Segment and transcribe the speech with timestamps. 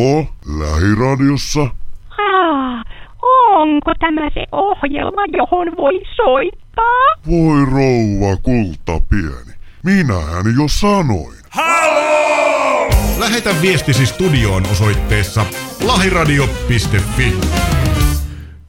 [0.00, 0.26] Halo,
[0.58, 1.60] lähiradiossa?
[1.60, 2.84] Ah,
[3.52, 7.06] onko tämä se ohjelma, johon voi soittaa?
[7.30, 9.54] Voi rouva kulta pieni.
[9.84, 11.36] Minähän jo sanoin.
[13.18, 15.46] Lähetä viestisi studioon osoitteessa
[15.86, 17.34] lahiradio.fi.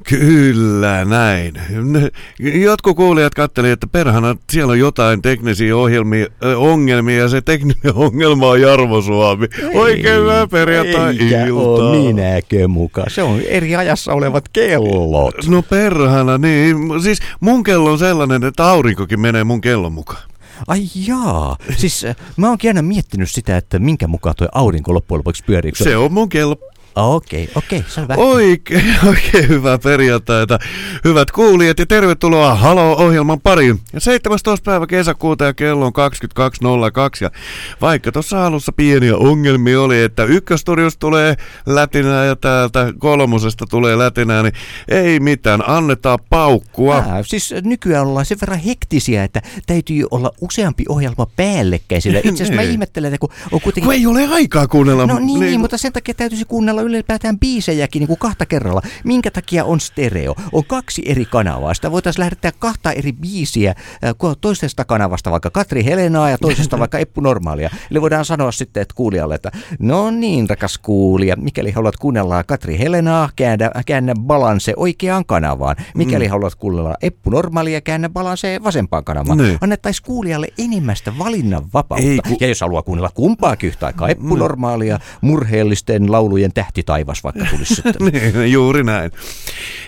[0.09, 1.53] Kyllä näin.
[2.41, 7.95] Jotkut kuulijat katteli, että perhana siellä on jotain teknisiä ohjelmia, ö, ongelmia ja se tekninen
[8.05, 9.47] ongelma on Jarmo Suomi.
[9.73, 11.91] Oikein hyvää perjantai-iltaa.
[11.91, 13.03] Minäkö muka.
[13.07, 15.47] Se on eri ajassa olevat kellot.
[15.47, 16.77] No perhana, niin.
[17.03, 20.23] Siis mun kello on sellainen, että aurinkokin menee mun kellon mukaan.
[20.67, 21.57] Ai jaa.
[21.77, 25.71] Siis äh, mä oonkin aina miettinyt sitä, että minkä mukaan tuo aurinko loppujen lopuksi pyörii.
[25.75, 26.55] Se on mun kello.
[26.95, 28.13] Okei, okei, selvä.
[28.17, 30.59] Oikein, oikein hyvää perjantaita.
[31.03, 33.79] Hyvät kuulijat ja tervetuloa Halo-ohjelman pariin.
[33.93, 34.63] Ja 17.
[34.71, 35.91] päivä kesäkuuta ja kello on
[36.39, 37.17] 22.02.
[37.21, 37.31] Ja
[37.81, 41.35] vaikka tuossa alussa pieniä ongelmia oli, että ykkösturjusta tulee
[41.65, 44.53] lätinää ja täältä kolmosesta tulee lätinää, niin
[44.87, 46.95] ei mitään, annetaan paukkua.
[46.95, 52.01] Ää, siis nykyään ollaan sen verran hektisiä, että täytyy olla useampi ohjelma päällekkäin.
[52.07, 52.71] Itse asiassa mä Niin.
[52.71, 53.83] ihmettelen, että kun on kuitenkin...
[53.87, 55.05] Kun ei ole aikaa kuunnella.
[55.05, 58.81] No niin, niin, mutta sen takia täytyisi kuunnella ylipäätään biisejäkin niin kuin kahta kerralla.
[59.03, 60.35] Minkä takia on stereo?
[60.51, 61.73] On kaksi eri kanavaa.
[61.73, 66.99] Sitä voitaisiin lähettää kahta eri biisiä äh, toisesta kanavasta vaikka Katri Helenaa ja toisesta vaikka
[66.99, 67.69] Eppu Normaalia.
[67.91, 72.79] Eli voidaan sanoa sitten että kuulijalle, että no niin, rakas kuulija, mikäli haluat kuunnella Katri
[72.79, 75.75] Helenaa, käännä, käännä balanse oikeaan kanavaan.
[75.95, 76.31] Mikäli mm.
[76.31, 79.37] haluat kuunnella Eppu Normaalia, käännä balanse vasempaan kanavaan.
[79.37, 79.57] Niin.
[79.61, 82.07] Annettaisiin kuulijalle enemmästä valinnan vapautta.
[82.07, 87.45] Ei, ku- Ja jos haluaa kuunnella kumpaakin yhtä aikaa, Eppu Normaalia, murheellisten laulujen tähtitaivas vaikka
[87.45, 87.93] tulisi sitten.
[88.11, 89.11] niin, juuri näin.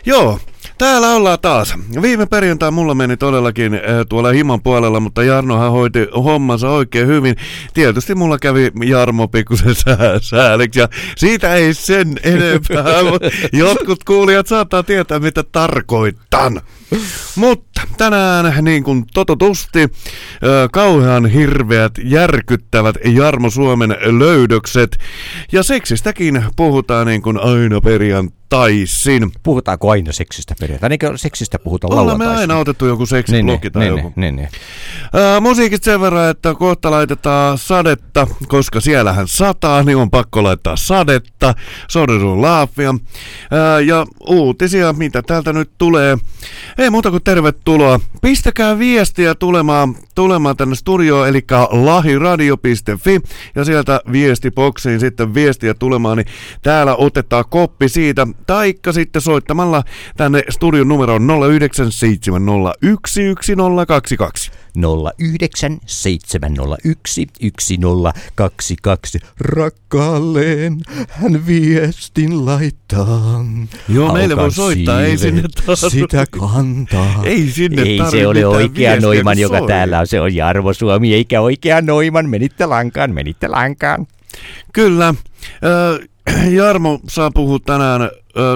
[0.06, 0.40] Joo,
[0.84, 1.76] täällä ollaan taas.
[2.02, 7.36] Viime perjantai mulla meni todellakin äh, tuolla himan puolella, mutta Jarnohan hoiti hommansa oikein hyvin.
[7.74, 14.48] Tietysti mulla kävi Jarmo pikkusen sää, sääliksi ja siitä ei sen enempää, mutta jotkut kuulijat
[14.48, 16.62] saattaa tietää mitä tarkoitan.
[17.36, 19.90] Mutta tänään niin kuin tototusti äh,
[20.72, 24.98] kauhean hirveät, järkyttävät Jarmo Suomen löydökset
[25.52, 27.82] ja seksistäkin puhutaan niin kuin aina
[28.54, 29.32] perjantaisin.
[29.44, 30.94] Puhutaanko aina seksistä periaatteessa?
[30.94, 32.40] Eikö seksistä puhuta Ollaan me lauantaisin?
[32.40, 34.14] aina otettu joku niin, seksiblogi tai niin, joku.
[34.16, 34.50] niin, niin.
[35.14, 40.76] Ää, musiikit sen verran, että kohta laitetaan sadetta, koska siellähän sataa, niin on pakko laittaa
[40.76, 41.54] sadetta,
[41.88, 42.96] Soderun laafia.
[43.52, 46.18] Ää, ja uutisia, mitä täältä nyt tulee.
[46.78, 48.00] Ei muuta kuin tervetuloa.
[48.22, 53.22] Pistäkää viestiä tulemaan, tulemaan tänne studioon, eli lahiradio.fi,
[53.56, 56.28] ja sieltä viestiboksiin sitten viestiä tulemaan, niin
[56.62, 59.84] täällä otetaan koppi siitä, taikka sitten soittamalla
[60.18, 61.32] tänne studion numeroon 0970111022.
[64.78, 64.84] 0970111022
[69.40, 70.78] rakkaalleen
[71.10, 73.46] hän viestin laittaa.
[73.90, 77.22] Joo, meille voi soittaa, ei sinne tarvi- Sitä kantaa.
[77.24, 79.68] Ei sinne Ei se ole oikea Noiman, joka soi.
[79.68, 80.08] täällä on.
[80.08, 82.30] Se on Jarmo Suomi, eikä oikea Noiman.
[82.30, 84.08] Menitte lankaan, menitte lankaan.
[84.74, 85.14] Kyllä.
[86.58, 88.10] Jarmo saa puhua tänään,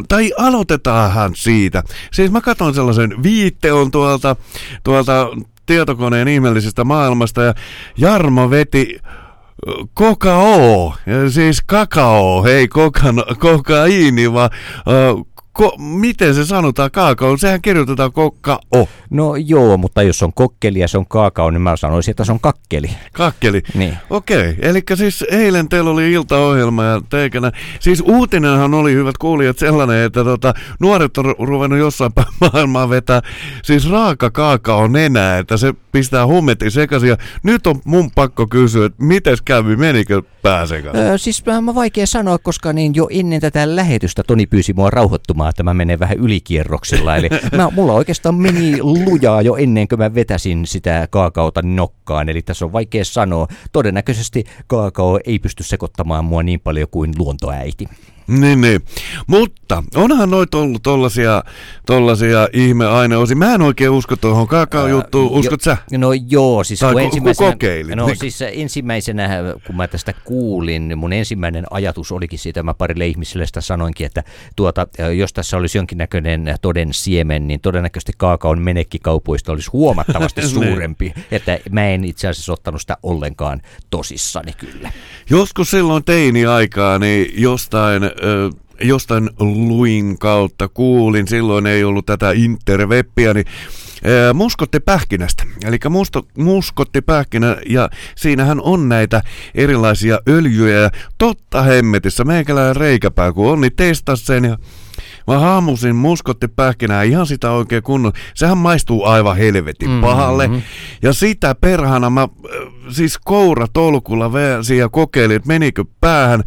[0.08, 1.84] tai aloitetaanhan siitä.
[2.14, 4.36] Siis mä katson sellaisen viitteon tuolta,
[4.84, 5.28] tuolta
[5.66, 7.54] tietokoneen ihmeellisestä maailmasta ja
[7.98, 9.00] Jarmo veti
[9.94, 10.94] Kokao,
[11.30, 14.50] siis kakao, ei kokan, kokaiini, vaan
[15.58, 18.60] ko, miten se sanotaan kaakao, sehän kirjoitetaan kokao,
[19.10, 22.32] No joo, mutta jos on kokkeli ja se on kaakao, niin mä sanoisin, että se
[22.32, 22.90] on kakkeli.
[23.14, 23.62] kakkeli.
[23.74, 23.98] Niin.
[24.10, 27.52] Okei, eli siis eilen teillä oli iltaohjelma ja teikänä.
[27.80, 32.90] Siis uutinenhan oli, hyvät kuulijat, sellainen, että tota, nuoret on ru- ruvennut jossain päin maailmaa
[32.90, 33.22] vetää
[33.64, 37.10] siis raaka kaakao nenää, että se pistää hummetin sekaisin.
[37.10, 40.96] Ja nyt on mun pakko kysyä, että mites kävi, menikö pääsekään?
[40.96, 44.90] Öö, siis mä, mä vaikea sanoa, koska niin jo ennen tätä lähetystä Toni pyysi mua
[44.90, 47.16] rauhoittumaan, että mä menen vähän ylikierroksilla.
[47.16, 52.30] Eli mä, mulla oikeastaan meni lujaa jo ennen kuin mä vetäsin sitä kaakaota nokkaan.
[52.30, 53.48] Eli tässä on vaikea sanoa.
[53.72, 57.86] Todennäköisesti kaakao ei pysty sekoittamaan mua niin paljon kuin luontoäiti.
[58.28, 58.82] Niin, niin.
[59.28, 61.44] Mutta onhan noita ollut tollasia,
[61.86, 63.36] tollasia ihmeaineosia.
[63.36, 65.78] Mä en oikein usko tuohon kakao-juttuun, uskot sä?
[65.98, 68.18] No joo, siis Tai kun ku- ku ensimmäisenä, kokeilit, no, niin.
[68.18, 69.30] siis ensimmäisenä,
[69.68, 74.06] kun mä tästä kuulin, niin mun ensimmäinen ajatus olikin siitä, mä parille ihmiselle sitä sanoinkin,
[74.06, 74.24] että
[74.56, 74.88] tuota,
[75.18, 80.50] jos tässä olisi jonkinnäköinen toden siemen, niin todennäköisesti kaakaon menekkikaupoista olisi huomattavasti Niin.
[80.50, 84.92] suurempi, että mä en itse asiassa ottanut sitä ollenkaan tosissani kyllä.
[85.30, 88.50] Joskus silloin teini-aikaa, niin jostain, ö,
[88.82, 93.46] jostain luin kautta kuulin, silloin ei ollut tätä interwebbiä, niin
[94.04, 95.44] ää, muskottipähkinästä.
[95.66, 99.22] Eli musto, muskottipähkinä, ja siinähän on näitä
[99.56, 100.80] erilaisia öljyjä.
[100.80, 104.58] Ja totta hemmetissä, meikäläinen reikäpää, kun on, niin testas sen ja
[105.28, 108.12] Mä haamusin muskottipähkinää ihan sitä oikein kunnon.
[108.34, 110.02] Sehän maistuu aivan helvetin Mm-hmm.
[110.02, 110.50] pahalle.
[111.02, 112.30] Ja sitä perhana mä äh,
[112.90, 116.44] siis koura tolkulla väänsin ja kokeilin, että menikö päähän.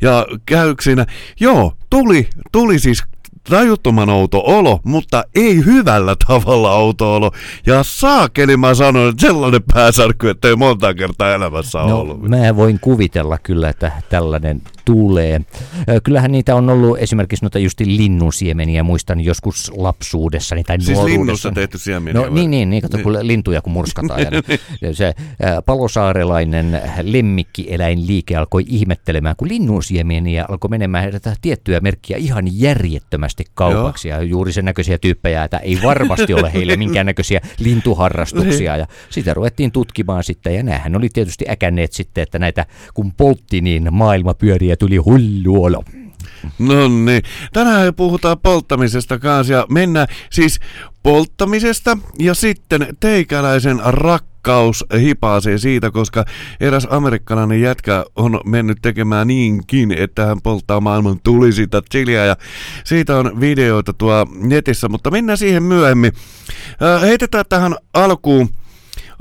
[0.00, 1.06] Ja käykö siinä.
[1.40, 3.02] Joo, tuli, tuli siis
[3.50, 7.30] tajuttoman outo olo, mutta ei hyvällä tavalla outo olo.
[7.66, 12.28] Ja saakeli mä sanoin, että sellainen pääsärky, että ei monta kertaa elämässä No, ollut.
[12.28, 15.40] mä voin kuvitella kyllä, että tällainen tulee.
[16.04, 21.20] Kyllähän niitä on ollut esimerkiksi noita just linnunsiemeniä, muistan joskus lapsuudessani tai Siis nuoruudessa.
[21.20, 22.30] linnusta tehty siemeniä No vai?
[22.34, 24.20] niin, niin, niin kato, kun lintuja kun murskataan.
[24.20, 25.14] Ja ne- se
[25.66, 31.12] palosaarelainen lemmikkieläinliike alkoi ihmettelemään, kun linnunsiemeniä alkoi menemään
[31.42, 34.08] tiettyä merkkiä ihan järjettömästi kaupaksi.
[34.08, 38.76] Ja juuri sen näköisiä tyyppejä, että ei varmasti ole heille minkäännäköisiä lintuharrastuksia.
[38.76, 43.60] Ja sitä ruvettiin tutkimaan sitten, ja näähän oli tietysti äkänneet sitten, että näitä kun poltti,
[43.60, 45.84] niin maailma pyöri ja tuli hullu olo.
[46.58, 47.22] No niin,
[47.52, 50.60] tänään puhutaan polttamisesta kanssa ja mennään siis
[51.02, 53.80] polttamisesta ja sitten teikäläisen
[54.44, 56.24] rakkaus hipaasee siitä, koska
[56.60, 62.36] eräs amerikkalainen jätkä on mennyt tekemään niinkin, että hän polttaa maailman tulisinta chiliä ja
[62.84, 66.12] siitä on videoita tuo netissä, mutta mennään siihen myöhemmin.
[66.82, 68.48] Äh, heitetään tähän alkuun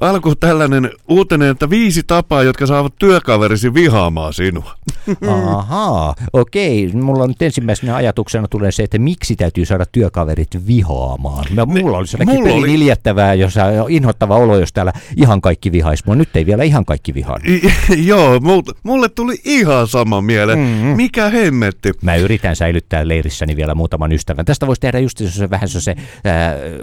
[0.01, 4.75] Alku tällainen uutinen, että viisi tapaa, jotka saavat työkaverisi vihaamaan sinua.
[5.55, 6.87] Ahaa, okei.
[6.93, 11.45] Mulla on nyt ensimmäisenä ajatuksena tulee se, että miksi täytyy saada työkaverit vihaamaan.
[11.53, 13.55] Mä, mulla oli sellainen mulla oli- viljättävää, jos
[13.89, 16.15] inhottava olo, jos täällä ihan kaikki vihais mua.
[16.15, 17.37] Nyt ei vielä ihan kaikki vihaa.
[18.09, 18.39] Joo,
[18.83, 20.59] mulle tuli ihan sama mieleen.
[20.59, 20.87] Mm-hmm.
[20.87, 21.91] Mikä hemmetti?
[22.01, 24.45] Mä yritän säilyttää leirissäni vielä muutaman ystävän.
[24.45, 25.95] Tästä voisi tehdä just se, vähän se, se,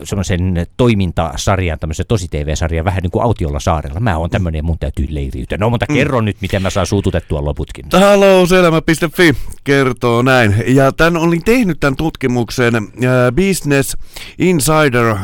[0.05, 4.00] semmoisen toimintasarjan, tämmöisen tosi TV-sarjan, vähän niin kuin Autiolla saarella.
[4.00, 5.58] Mä oon tämmöinen ja mun täytyy leiriytyä.
[5.58, 7.88] No mutta kerro nyt, miten mä saan suututettua loputkin.
[7.88, 10.55] Talouselämä.fi kertoo näin.
[10.67, 12.82] Ja tän olin tehnyt tämän tutkimuksen äh,
[13.35, 13.97] Business
[14.38, 15.19] Insider, äh,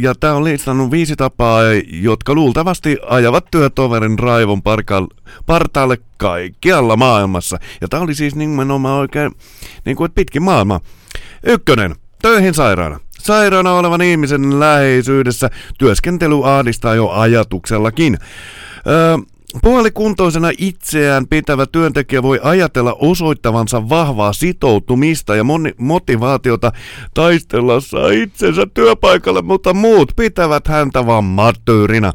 [0.00, 1.60] ja tämä on listannut viisi tapaa,
[1.92, 5.08] jotka luultavasti ajavat työtoverin raivon parka-
[5.46, 7.58] partaalle kaikkialla maailmassa.
[7.80, 9.32] Ja tämä oli siis nimenomaan oikein,
[9.84, 10.80] niin kuin että pitkin maailmaa.
[11.46, 13.00] Ykkönen, töihin sairaana.
[13.24, 18.18] Sairaana olevan ihmisen läheisyydessä työskentely ahdistaa jo ajatuksellakin.
[18.86, 19.16] Öö,
[19.62, 26.72] Puolikuntoisena itseään pitävä työntekijä voi ajatella osoittavansa vahvaa sitoutumista ja moni- motivaatiota
[27.14, 32.12] taistellessa itsensä työpaikalle, mutta muut pitävät häntä vaan marttyyrina.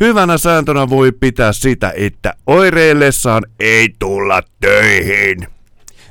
[0.00, 5.59] Hyvänä sääntönä voi pitää sitä, että oireillessaan ei tulla töihin.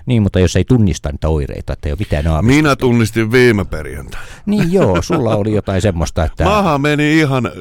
[0.10, 2.56] Niin, mutta jos ei tunnista niitä oireita, että ei ole mitään aamista.
[2.56, 4.28] Minä tunnistin viime perjantaina.
[4.46, 6.44] Niin joo, sulla oli jotain semmoista, että...
[6.44, 7.52] Maha meni ihan äh,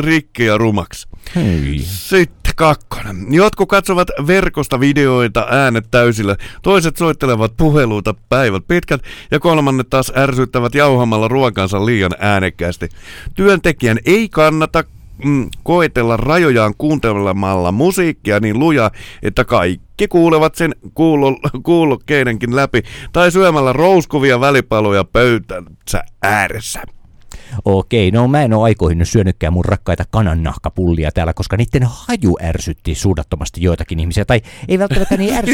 [0.00, 1.08] rikki ja rumaksi.
[1.36, 1.78] Hei.
[1.82, 3.16] Sitten kakkonen.
[3.30, 10.74] Jotkut katsovat verkosta videoita äänet täysillä, toiset soittelevat puheluita päivät pitkät ja kolmannet taas ärsyttävät
[10.74, 12.88] jauhamalla ruokansa liian äänekkäästi.
[13.34, 14.84] Työntekijän ei kannata
[15.24, 18.90] mm, koetella rajojaan kuuntelemalla musiikkia niin luja,
[19.22, 19.44] että
[19.96, 22.82] kaikki kuulevat sen kuulo, kuulokkeidenkin läpi
[23.12, 26.82] tai syömällä rouskuvia välipaloja pöytänsä ääressä.
[27.64, 32.36] Okei, no mä en ole aikoihin nyt syönytkään mun rakkaita kanannahkapullia täällä, koska niiden haju
[32.42, 34.24] ärsytti suudattomasti joitakin ihmisiä.
[34.24, 35.34] Tai ei välttämättä niin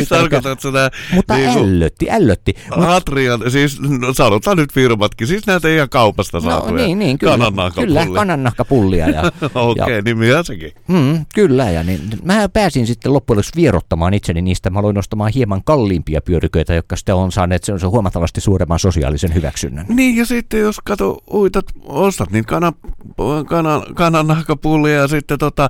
[0.60, 2.54] sitä mutta niin ällötti, ällötti.
[2.76, 7.18] Mut, Atrian, siis no, sanotaan nyt firmatkin, siis näitä ihan kaupasta no saatuja niin, niin,
[7.18, 8.04] kyllä, kanannahkapullia.
[8.04, 9.08] kyllä kanannahkapullia.
[9.08, 9.22] Ja,
[9.54, 10.72] Okei, ja, nimiä sekin.
[10.88, 14.70] mm, kyllä, ja niin, mä pääsin sitten loppujen lopuksi vierottamaan itseni niistä.
[14.70, 19.34] Mä aloin ostamaan hieman kalliimpia pyöriköitä, jotka sitten on saaneet sen sen huomattavasti suuremman sosiaalisen
[19.34, 19.86] hyväksynnän.
[19.88, 22.72] Niin ja sitten jos kato, uitat, ostat niitä kana,
[23.48, 25.68] kana, kanannahkapullia ja sitten tota,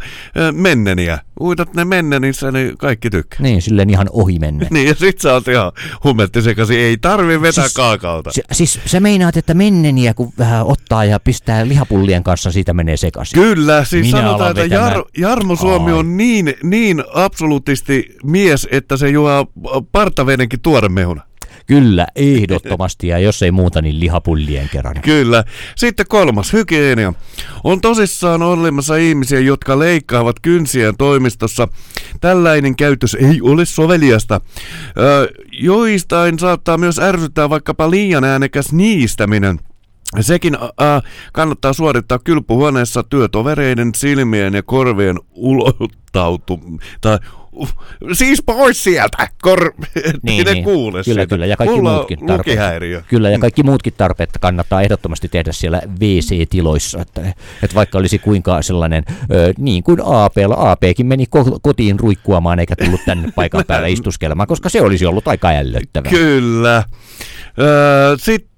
[0.52, 1.18] menneniä.
[1.40, 3.38] Uitat ne mennenissä, niin kaikki tykkää.
[3.40, 4.66] Niin, silleen ihan ohi menne.
[4.70, 5.72] Niin ja sit sä oot ihan
[6.04, 8.30] hummettisekaisin, ei tarvi vetää Siis- kaakaota.
[8.32, 12.96] Se, siis sä meinaat, että menneniä kun vähän ottaa ja pistää lihapullien kanssa, siitä menee
[12.96, 13.40] sekaisin.
[13.42, 15.98] Kyllä, siis Minä sanotaan, että Jar, Jarmo Suomi Ai.
[15.98, 19.46] on niin, niin absoluutisti mies, että se juo
[19.92, 21.22] partavedenkin tuoremehuna.
[21.66, 25.02] Kyllä, ehdottomasti, ja jos ei muuta, niin lihapullien kerran.
[25.02, 25.44] Kyllä.
[25.76, 27.12] Sitten kolmas, hygienia.
[27.64, 31.68] On tosissaan olemassa ihmisiä, jotka leikkaavat kynsiään toimistossa.
[32.20, 34.40] Tällainen käytös ei ole soveliasta.
[34.98, 39.58] Ö, joistain saattaa myös ärsyttää vaikkapa liian äänekäs niistäminen.
[40.20, 41.02] Sekin ää,
[41.32, 46.60] kannattaa suorittaa kylpyhuoneessa työtovereiden silmien ja korvien ulottautu,
[47.00, 47.18] tai
[48.12, 49.72] siis pois sieltä, kor...
[50.22, 50.64] niin, ne niin.
[50.64, 51.34] kuule Kyllä, sitä.
[51.34, 52.58] kyllä, ja kaikki Mulla muutkin tarpeet.
[53.08, 57.00] Kyllä, ja kaikki muutkin tarpeet kannattaa ehdottomasti tehdä siellä WC-tiloissa.
[57.00, 57.20] Että,
[57.62, 62.76] että vaikka olisi kuinka sellainen, ö, niin kuin APlla, APkin meni ko- kotiin ruikkuamaan eikä
[62.84, 66.10] tullut tänne paikan päälle istuskelemaan, koska se olisi ollut aika ällöttävää.
[66.10, 66.84] Kyllä.
[67.58, 68.49] Öö, sitten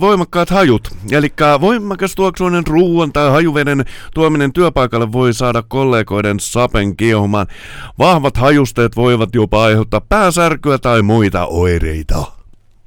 [0.00, 3.84] voimakkaat hajut, eli voimakas tuoksuinen ruoan tai hajuveden
[4.14, 7.46] tuominen työpaikalle voi saada kollegoiden sapen kiehumaan.
[7.98, 12.35] Vahvat hajusteet voivat jopa aiheuttaa pääsärkyä tai muita oireita.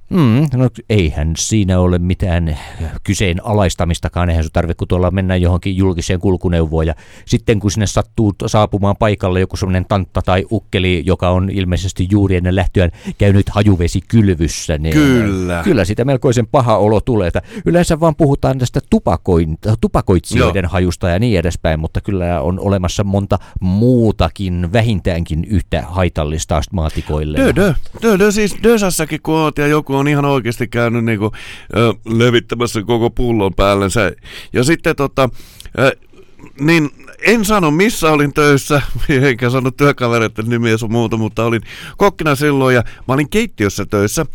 [0.09, 2.57] Mm, no eihän siinä ole mitään
[3.03, 8.33] kyseenalaistamistakaan, eihän se tarvitse, kun tuolla mennään johonkin julkiseen kulkuneuvoon ja sitten kun sinne sattuu
[8.45, 14.77] saapumaan paikalle joku semmoinen tantta tai ukkeli, joka on ilmeisesti juuri ennen lähtöään käynyt hajuvesikylvyssä,
[14.77, 15.61] niin Kyllä.
[15.63, 17.27] kyllä sitä melkoisen paha olo tulee.
[17.27, 20.71] Että yleensä vaan puhutaan tästä tupakoin, tupakoitsijoiden Joo.
[20.71, 27.37] hajusta ja niin edespäin, mutta kyllä on olemassa monta muutakin vähintäänkin yhtä haitallista astmaatikoille.
[27.37, 31.31] Dö, dö, dö, dö, siis Dösassakin kun oot ja joku on ihan oikeasti käynyt niinku,
[31.75, 34.11] ö, levittämässä koko pullon päällensä.
[34.53, 35.29] Ja sitten tota,
[35.79, 35.91] ö,
[36.59, 36.89] niin
[37.21, 41.61] en sano missä olin töissä, enkä sano työkavereiden nimiä sun muuta, mutta olin
[41.97, 44.25] kokkina silloin ja mä olin keittiössä töissä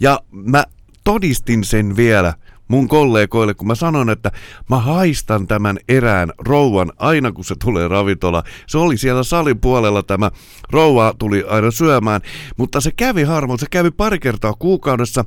[0.00, 0.64] ja mä
[1.04, 2.34] todistin sen vielä
[2.68, 4.30] mun kollegoille, kun mä sanon, että
[4.70, 8.42] mä haistan tämän erään rouvan aina kun se tulee ravintola.
[8.66, 10.30] Se oli siellä salin puolella tämä
[10.70, 12.20] rouva tuli aina syömään,
[12.56, 15.24] mutta se kävi harvoin, se kävi pari kertaa kuukaudessa.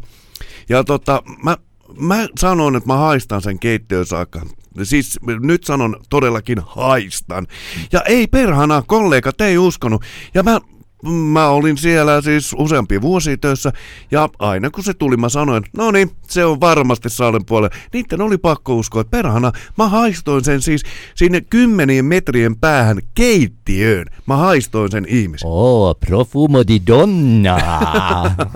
[0.70, 1.58] Ja tota, mä,
[2.00, 4.42] mä sanon, että mä haistan sen keittiön saakka.
[4.84, 7.48] Siis nyt sanon todellakin haistan.
[7.92, 10.04] Ja ei perhana, kollegat ei uskonut.
[10.34, 10.60] Ja mä
[11.06, 13.72] Mä olin siellä siis useampia vuosia töissä,
[14.12, 17.76] ja aina kun se tuli, mä sanoin, no niin, se on varmasti salen puolella.
[17.94, 20.84] Niiden oli pakko uskoa, että perhana, mä haistoin sen siis
[21.16, 24.06] sinne kymmenien metrien päähän keittiöön.
[24.26, 25.50] Mä haistoin sen ihmisen.
[25.50, 27.58] Oh, profumo di donna.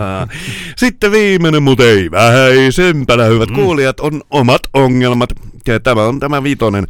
[0.78, 5.30] Sitten viimeinen, mutta ei vähäisempänä, hyvät kuulijat, on omat ongelmat.
[5.68, 6.88] Ja tämä on tämä vitonen.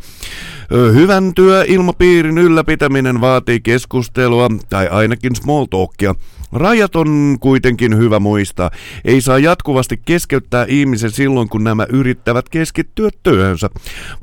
[0.72, 6.16] Ö, Hyvän työilmapiirin ylläpitäminen vaatii keskustelua tai ainakin small talkia.
[6.54, 8.72] Rajat on kuitenkin hyvä muistaa.
[9.06, 13.70] Ei saa jatkuvasti keskeyttää ihmisen silloin, kun nämä yrittävät keskittyä työhönsä.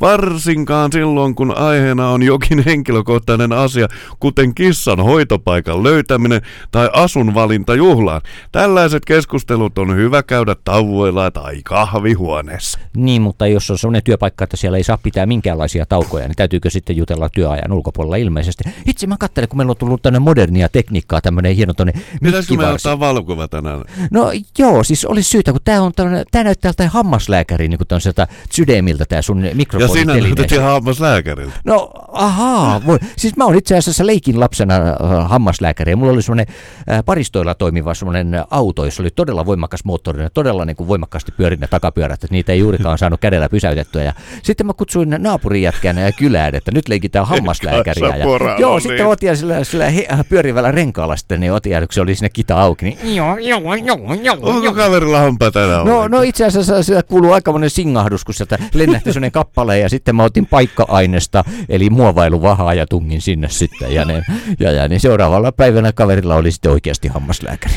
[0.00, 3.88] Varsinkaan silloin, kun aiheena on jokin henkilökohtainen asia,
[4.20, 8.20] kuten kissan hoitopaikan löytäminen tai asunvalinta juhlaan.
[8.52, 12.78] Tällaiset keskustelut on hyvä käydä tauoilla tai kahvihuoneessa.
[12.96, 16.70] Niin, mutta jos on sellainen työpaikka, että siellä ei saa pitää minkäänlaisia taukoja, niin täytyykö
[16.70, 18.64] sitten jutella työajan ulkopuolella ilmeisesti?
[18.86, 22.56] Itse mä katselen, kun meillä on tullut tänne modernia tekniikkaa, tämmöinen hieno tonne Pitäisikö me
[22.56, 22.88] mikkivarsi.
[22.88, 23.84] ottaa valokuva tänään?
[24.10, 27.88] No joo, siis olisi syytä, kun tämä on tämmönen, tää näyttää tältä hammaslääkäri, niin kuin
[27.88, 31.60] tämmöiseltä sydämiltä tämä sun Ja mikrofoni siinä näytettiin hammaslääkäriltä.
[31.64, 32.86] No, ahaa.
[32.86, 32.98] Voi.
[33.16, 36.46] Siis mä oon itse asiassa leikin lapsena äh, hammaslääkäri ja mulla oli semmoinen
[36.90, 41.32] äh, paristoilla toimiva semmoinen auto, jossa oli todella voimakas moottori ja todella niin kuin voimakkaasti
[41.32, 44.02] pyörin ne takapyörät, että niitä ei juurikaan saanut kädellä pysäytettyä.
[44.02, 48.16] Ja sitten mä kutsuin naapurin jätkän äh, kylään, että nyt leikitään hammaslääkäriä.
[48.16, 48.24] Ja,
[48.58, 48.82] joo, niin.
[48.82, 52.62] sitten otin sillä, sillä he, pyörivällä renkaalla sitten, niin otin, ja se oli sinne kita
[52.62, 55.86] auki, niin Joo, joo, joo, joo, Onko kaverilla hampaa tänään?
[55.86, 60.16] No, no itse asiassa sieltä kuuluu aikamoinen singahdus, kun sieltä lennähti sellainen kappale ja sitten
[60.16, 63.94] mä otin paikka-ainesta, eli muovailuvahaa ja tungin sinne sitten.
[63.94, 64.22] Ja, ne,
[64.60, 67.74] ja, ja niin seuraavalla päivänä kaverilla oli sitten oikeasti hammaslääkäri.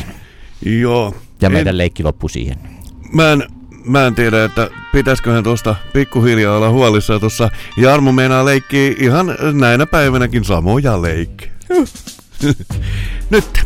[0.65, 1.15] Joo.
[1.41, 2.57] Ja En- meidän leikki loppui siihen.
[3.13, 3.43] Mä en,
[3.85, 7.19] mä en tiedä, että pitäisiköhän tuosta pikkuhiljaa olla huolissaan.
[7.19, 11.51] Tuossa Jarmo meinaa leikkiä ihan näinä päivänäkin samoja leikkejä.
[13.29, 13.65] Nyt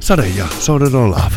[0.00, 1.32] Sade ja Soden Olaf.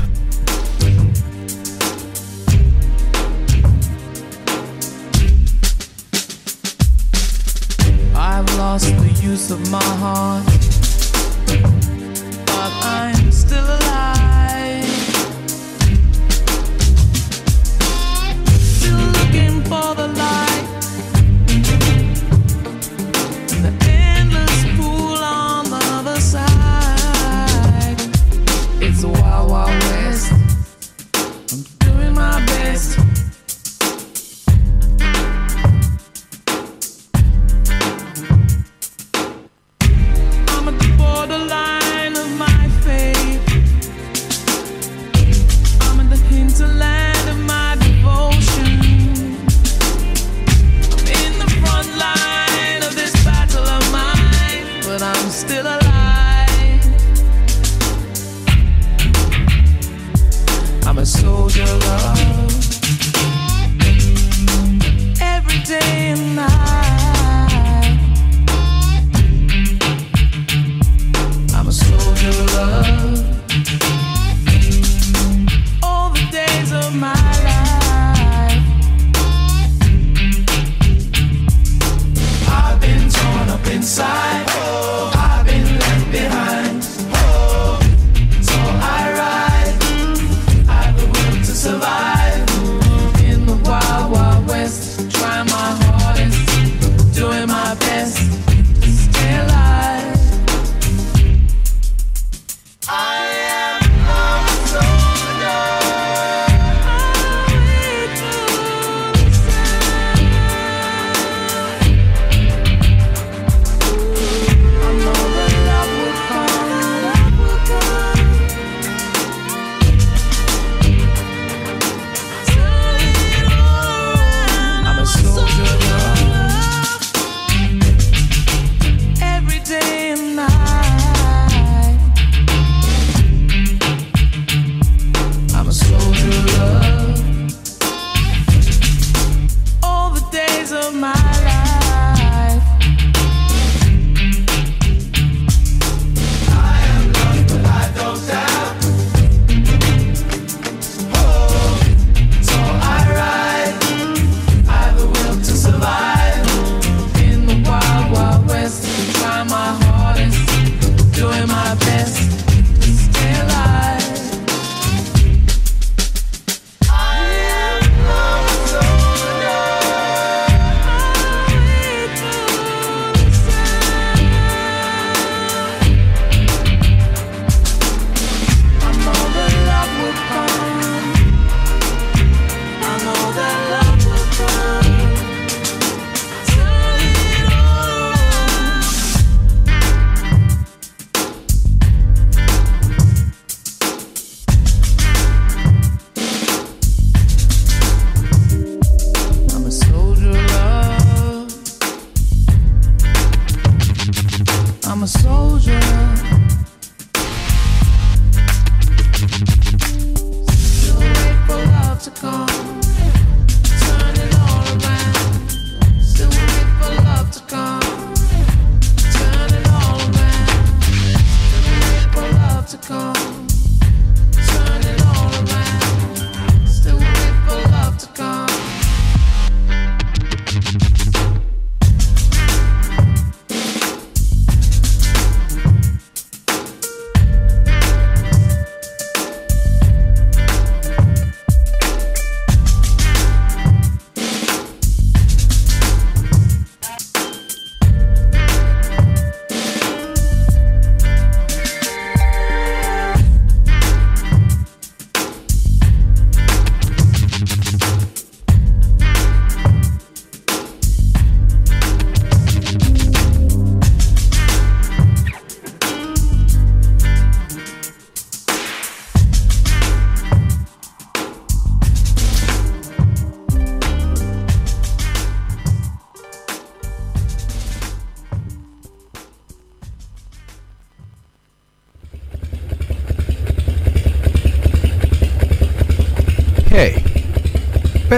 [8.16, 10.55] I've lost the use of my heart,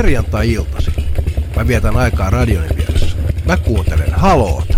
[0.07, 0.91] perjantai-iltasi.
[1.55, 3.17] Mä vietän aikaa radioni vieressä.
[3.45, 4.77] Mä kuuntelen haloota.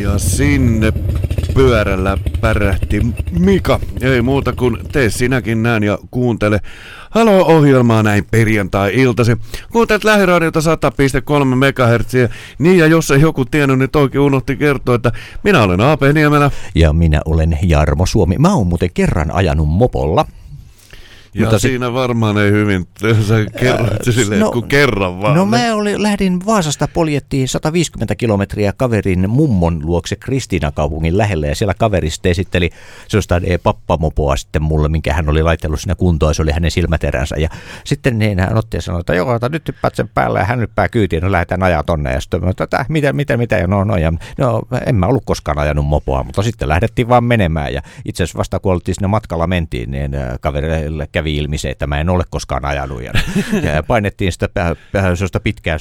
[0.00, 0.92] Ja sinne
[1.54, 3.06] pyörällä pärähti
[3.38, 3.80] Mika.
[4.00, 6.60] Ei muuta kuin tee sinäkin näin ja kuuntele
[7.10, 9.36] Halo-ohjelmaa näin perjantai-iltasi.
[9.72, 12.30] Kuuntelet lähiradiota 100,3 MHz.
[12.58, 16.50] Niin ja jos ei joku tiennyt, niin toikin unohti kertoa, että minä olen Aape Niemelä.
[16.74, 18.38] Ja minä olen Jarmo Suomi.
[18.38, 20.26] Mä oon muuten kerran ajanut mopolla.
[21.34, 22.86] Ja Mutta Mutta si- siinä varmaan ei hyvin,
[23.28, 25.36] sä kerroit äh, silleen, no, kun kerran vaan.
[25.36, 31.54] No mä oli, lähdin Vaasasta poljettiin 150 kilometriä kaverin mummon luokse Kristiina kaupungin lähelle ja
[31.54, 32.70] siellä kaveri sitten esitteli
[33.08, 37.36] sellaista eh, pappamopoa sitten mulle, minkä hän oli laitellut siinä kuntoon, se oli hänen silmäteränsä.
[37.38, 37.48] Ja
[37.84, 40.60] sitten niin hän otti ja sanoi, että joo, ota nyt hyppäät sen päälle ja hän
[40.60, 42.12] hyppää kyytiin, no lähdetään ajaa tonne.
[42.12, 43.56] Ja sitten että "Täh, mitä, mitä, mitä?
[43.56, 47.24] Ja no, no, ja no en mä ollut koskaan ajanut mopoa, mutta sitten lähdettiin vaan
[47.24, 51.58] menemään ja itse asiassa vasta kun oltiin sinne matkalla mentiin, niin äh, kaverille kävi ilmi
[51.58, 53.12] se, että mä en ole koskaan ajanut ja,
[53.74, 55.76] ja painettiin sitä pä- pä- pitkää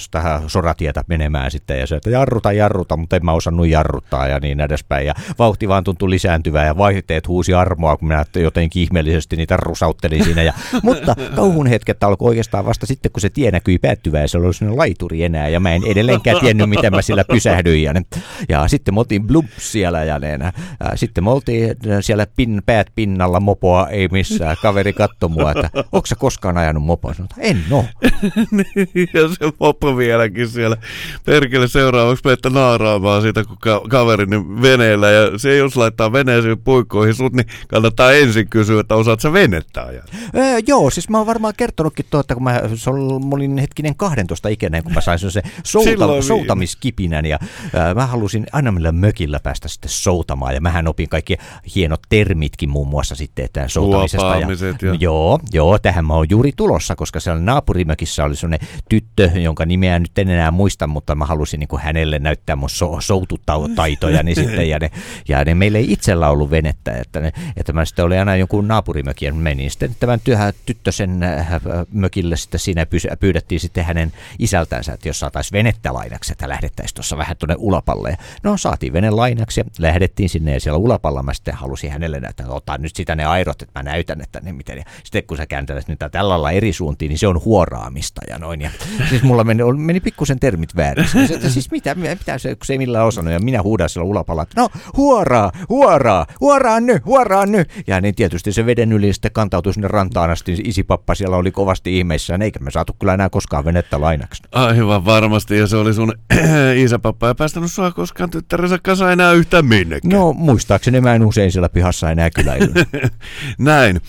[0.48, 4.60] soratietä menemään sitten ja se, että jarruta, jarruta, mutta en mä osannut jarruttaa ja niin
[4.60, 5.08] edespäin.
[5.08, 10.24] Ja vauhti vaan tuntui lisääntyvää ja vaihteet huusi armoa, kun minä jotenkin ihmeellisesti niitä rusauttelin
[10.24, 14.28] siinä ja, mutta kauhun hetket alkoi oikeastaan vasta sitten, kun se tie näkyi päättyvää ja
[14.28, 17.84] se oli sellainen laituri enää ja mä en edelleenkään tiennyt, miten mä sillä pysähdyin.
[17.84, 18.02] Ja, ne,
[18.50, 20.52] ja sitten me oltiin blumps siellä ja ne, ää,
[20.96, 24.94] sitten me oltiin siellä pin, päät pinnalla mopoa ei missään, kaveri
[25.36, 27.14] katsoi mua, että onko sä koskaan ajanut mopoa?
[27.14, 27.86] Sanoin, että en oo.
[29.14, 30.78] ja se mopo vieläkin siellä.
[31.26, 35.10] Perkele seuraavaksi meitä naaraamaan siitä, kun ka- kaverini veneellä.
[35.12, 39.84] Ja se jos laittaa veneeseen puikkoihin sut, niin kannattaa ensin kysyä, että osaat sä venettä
[39.84, 40.06] ajaa.
[40.36, 43.96] Öö, joo, siis mä oon varmaan kertonutkin tuota, kun mä, se ol, mä olin hetkinen
[43.96, 45.28] 12 ikäinen, kun mä sain se
[45.64, 47.40] Silloin souta, soutamiskipinän ja
[47.76, 51.38] öö, mä halusin aina millä mökillä päästä sitten soutamaan ja mähän opin kaikki
[51.76, 54.28] hienot termitkin muun muassa sitten, että soutamisesta.
[54.32, 55.19] Huopaamiset ja- Joo,
[55.54, 60.18] joo, tähän mä oon juuri tulossa, koska siellä naapurimökissä oli sellainen tyttö, jonka nimeä nyt
[60.18, 64.70] en enää muista, mutta mä halusin niin kuin hänelle näyttää mun so, soututaitoja, niin sitten,
[64.70, 64.92] ja, ne,
[65.28, 68.68] ja ne, meillä ei itsellä ollut venettä, että, ne, että mä sitten olin aina jonkun
[68.68, 71.48] naapurimökin ja menin sitten tämän työhä tyttösen äh,
[71.92, 72.86] mökille sitten siinä
[73.20, 78.10] pyydettiin sitten hänen isältänsä, että jos saataisiin venettä lainaksi, että lähdettäisiin tuossa vähän tuonne Ulapalle.
[78.10, 82.20] Ja no saatiin vene lainaksi ja lähdettiin sinne ja siellä Ulapalla mä sitten halusin hänelle
[82.20, 84.78] näyttää, että ota nyt sitä ne airot, että mä näytän, että ne miten.
[84.78, 88.40] Ja sitten kun sä kääntelet niitä tällä lailla eri suuntiin, niin se on huoraamista ja
[88.40, 88.62] noin.
[88.62, 88.70] Ja
[89.10, 91.08] siis mulla meni, meni pikkusen termit väärin.
[91.08, 94.10] Siis, että siis mitä, mitä se, kun se ei millään osannut ja minä huudan siellä
[94.10, 97.70] Ulapalla, että no huoraa, huoraa, huoraa nyt, huoraa nyt.
[97.88, 100.58] Ja niin tietysti se veden yli sitten kantautui sinne rantaan asti.
[100.64, 104.44] Isipappa siellä oli kovasti ihmeissään, eikä me saatu kyllä enää koskaan venettä lainaksi.
[104.52, 106.14] Aivan varmasti, ja se oli sun
[106.84, 110.14] isäpappa ei päästänyt sua koskaan tyttärensä kanssa enää yhtään minnekään.
[110.14, 112.74] No muistaakseni mä en usein siellä pihassa enää kyläily.
[113.58, 114.02] Näin.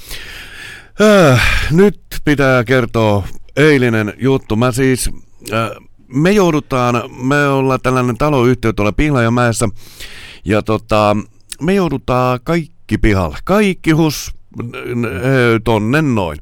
[1.03, 4.57] Äh, nyt pitää kertoa eilinen juttu.
[4.57, 5.11] Mä siis,
[5.53, 5.71] äh,
[6.15, 9.69] me joudutaan, me ollaan tällainen taloyhtiö tuolla Pihlajamäessä,
[10.45, 11.17] ja tota,
[11.61, 13.39] me joudutaan kaikki pihalle.
[13.45, 14.35] Kaikki hus
[15.65, 16.39] tonne noin.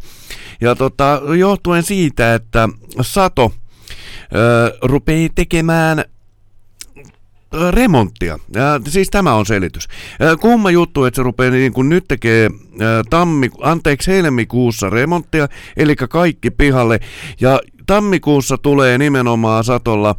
[0.61, 2.68] Ja tota, johtuen siitä, että
[3.01, 3.53] Sato
[4.35, 6.05] ö, rupeaa tekemään
[7.70, 8.38] remonttia.
[8.54, 9.88] Ja, siis tämä on selitys.
[10.22, 12.50] Ö, Kumma juttu, että se rupeaa niin kuin nyt tekee
[13.11, 17.00] tammi, anteeksi, helmikuussa remonttia, eli kaikki pihalle.
[17.40, 20.14] Ja tammikuussa tulee nimenomaan satolla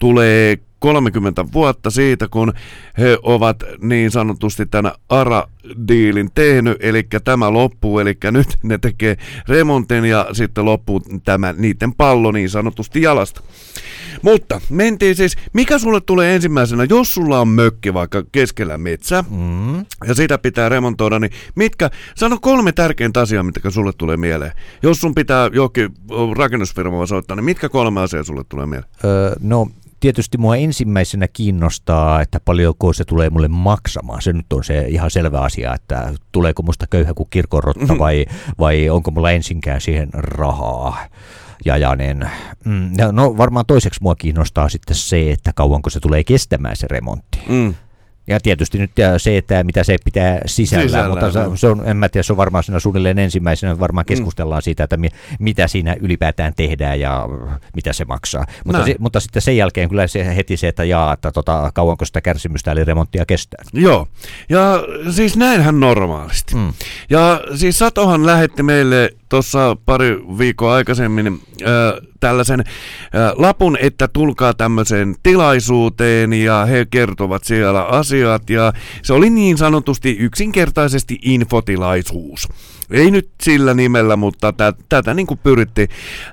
[0.00, 2.52] tulee 30 vuotta siitä, kun
[2.98, 9.16] he ovat niin sanotusti tämän ARA-diilin tehnyt, eli tämä loppuu, eli nyt ne tekee
[9.48, 13.40] remontin ja sitten loppuu tämä niiden pallo niin sanotusti jalasta.
[14.22, 19.78] Mutta mentiin siis, mikä sulle tulee ensimmäisenä, jos sulla on mökki vaikka keskellä metsä Mm.
[20.08, 24.52] ja sitä pitää remontoida, niin mitkä, sano kolme tärkeintä asiaa, mitkä sulle tulee mieleen.
[24.82, 25.88] Jos sun pitää johonkin
[26.36, 28.90] rakennusfirmaan soittaa, niin mitkä kolme asiaa sulle tulee mieleen?
[29.04, 29.68] Öö, no
[30.00, 34.22] tietysti mua ensimmäisenä kiinnostaa, että paljonko se tulee mulle maksamaan.
[34.22, 38.26] Se nyt on se ihan selvä asia, että tuleeko musta köyhä kuin kirkonrotta vai,
[38.58, 40.98] vai onko mulla ensinkään siihen rahaa.
[41.64, 42.30] Jajanen.
[42.64, 46.86] Mm, ja no varmaan toiseksi mua kiinnostaa sitten se, että kauanko se tulee kestämään se
[46.90, 47.42] remontti.
[47.48, 47.74] Mm.
[48.30, 51.82] Ja tietysti nyt ja se, että mitä se pitää sisällä, Sisällä, mutta se, se on,
[51.88, 54.06] en mä tiedä, se on varmaan siinä suunnilleen ensimmäisenä, varmaan Mm.
[54.06, 57.28] keskustellaan siitä, että mi, mitä siinä ylipäätään tehdään ja
[57.76, 58.44] mitä se maksaa.
[58.64, 58.92] Mutta, Näin.
[58.92, 62.20] se, mutta sitten sen jälkeen kyllä se heti se, että jaa, että tota, kauanko sitä
[62.20, 63.64] kärsimystä eli remonttia kestää.
[63.72, 64.08] Joo,
[64.48, 66.54] ja siis näinhän normaalisti.
[66.54, 66.72] Mm.
[67.10, 72.64] Ja siis Satohan lähetti meille tuossa pari viikkoa aikaisemmin äh, tällaisen
[73.36, 80.16] lapun, että tulkaa tämmöiseen tilaisuuteen ja he kertovat siellä asiat ja se oli niin sanotusti
[80.18, 82.48] yksinkertaisesti infotilaisuus.
[82.90, 85.88] Ei nyt sillä nimellä, mutta tä, tätä niin kuin pyrittiin.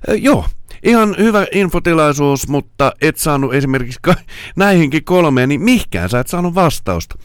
[0.10, 0.45] Äh, joo,
[0.84, 4.00] Ihan hyvä infotilaisuus, mutta et saanut esimerkiksi
[4.56, 7.15] näihinkin kolmeen, niin mihkään sä et saanut vastausta.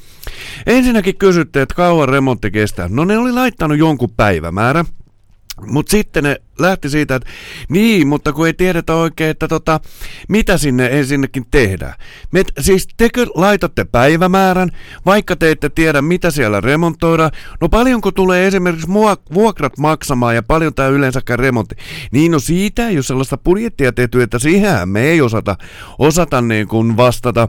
[0.66, 2.88] Ensinnäkin kysyttiin, että kauan remontti kestää.
[2.90, 4.84] No ne oli laittanut jonkun päivämäärä,
[5.66, 7.28] mutta sitten ne lähti siitä, että
[7.68, 9.80] niin, mutta kun ei tiedetä oikein, että tota,
[10.28, 11.94] mitä sinne ensinnäkin tehdään.
[12.30, 14.70] Me, siis tekö laitatte päivämäärän,
[15.06, 17.30] vaikka te ette tiedä, mitä siellä remontoidaan.
[17.60, 18.88] No paljonko tulee esimerkiksi
[19.34, 21.74] vuokrat maksamaan ja paljon tämä yleensäkään remontti.
[22.12, 25.56] Niin no siitä ei ole sellaista budjettia tehty, että siihen me ei osata,
[25.98, 27.48] osata niin kuin vastata.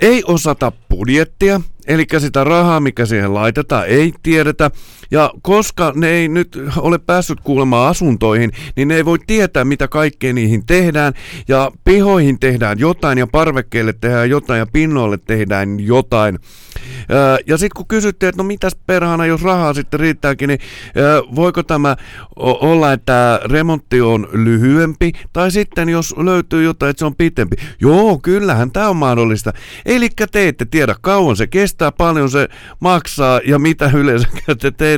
[0.00, 4.70] Ei osata budjettia, eli sitä rahaa, mikä siihen laitetaan, ei tiedetä.
[5.10, 9.88] Ja koska ne ei nyt ole päässyt kuulemaan asuntoihin, niin ne ei voi tietää, mitä
[9.88, 11.12] kaikkea niihin tehdään.
[11.48, 16.38] Ja pihoihin tehdään jotain, ja parvekkeille tehdään jotain, ja pinnoille tehdään jotain.
[17.46, 20.60] Ja sitten kun kysyttiin, että no mitäs perhana, jos rahaa sitten riittääkin, niin
[21.34, 21.96] voiko tämä
[22.38, 27.56] olla, että remontti on lyhyempi, tai sitten jos löytyy jotain, että se on pitempi.
[27.80, 29.52] Joo, kyllähän tämä on mahdollista.
[29.86, 32.48] Eli te ette tiedä kauan se kestää, paljon se
[32.80, 34.28] maksaa ja mitä yleensä
[34.60, 34.97] te teette,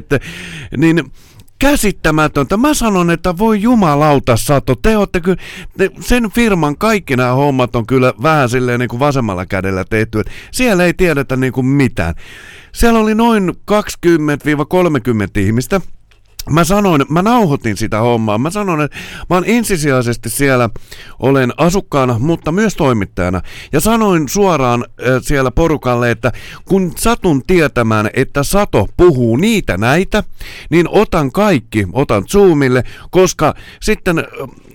[0.76, 1.12] niin
[1.60, 2.56] käsittämätöntä.
[2.56, 5.42] Mä sanon, että voi jumalauta Sato, te olette kyllä,
[5.78, 10.20] te, sen firman kaikki nämä hommat on kyllä vähän silleen niin kuin vasemmalla kädellä tehty,
[10.20, 12.14] että siellä ei tiedetä niin kuin mitään.
[12.72, 13.54] Siellä oli noin 20-30
[15.40, 15.80] ihmistä,
[16.50, 18.38] Mä sanoin, mä nauhoitin sitä hommaa.
[18.38, 18.96] Mä sanoin, että
[19.30, 20.70] mä oon ensisijaisesti siellä,
[21.18, 23.40] olen asukkaana, mutta myös toimittajana.
[23.72, 24.84] Ja sanoin suoraan
[25.22, 26.32] siellä porukalle, että
[26.64, 30.24] kun satun tietämään, että Sato puhuu niitä näitä,
[30.70, 34.24] niin otan kaikki, otan Zoomille, koska sitten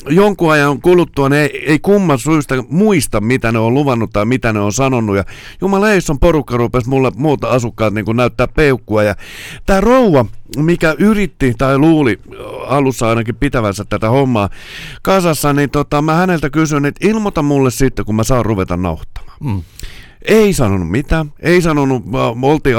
[0.10, 4.54] jonkun ajan kuluttua ne ei, ei kumman syystä muista, mitä ne on luvannut tai mitä
[4.54, 5.16] ne on sanonut.
[5.16, 5.24] Ja
[5.62, 9.04] jumaleisson porukka rupesi mulle muuta asukkaat niin kuin näyttää peukkua.
[9.04, 9.16] Ja
[9.66, 10.26] tämä rouva,
[10.58, 12.20] mikä yritti tai luuli
[12.68, 14.50] alussa ainakin pitävänsä tätä hommaa
[15.02, 19.38] kasassa, niin tota, mä häneltä kysyin, että ilmoita mulle sitten, kun mä saan ruveta nauhoittamaan.
[19.44, 19.62] Mm.
[20.28, 22.76] Ei sanonut mitään, ei sanonut, me oltiin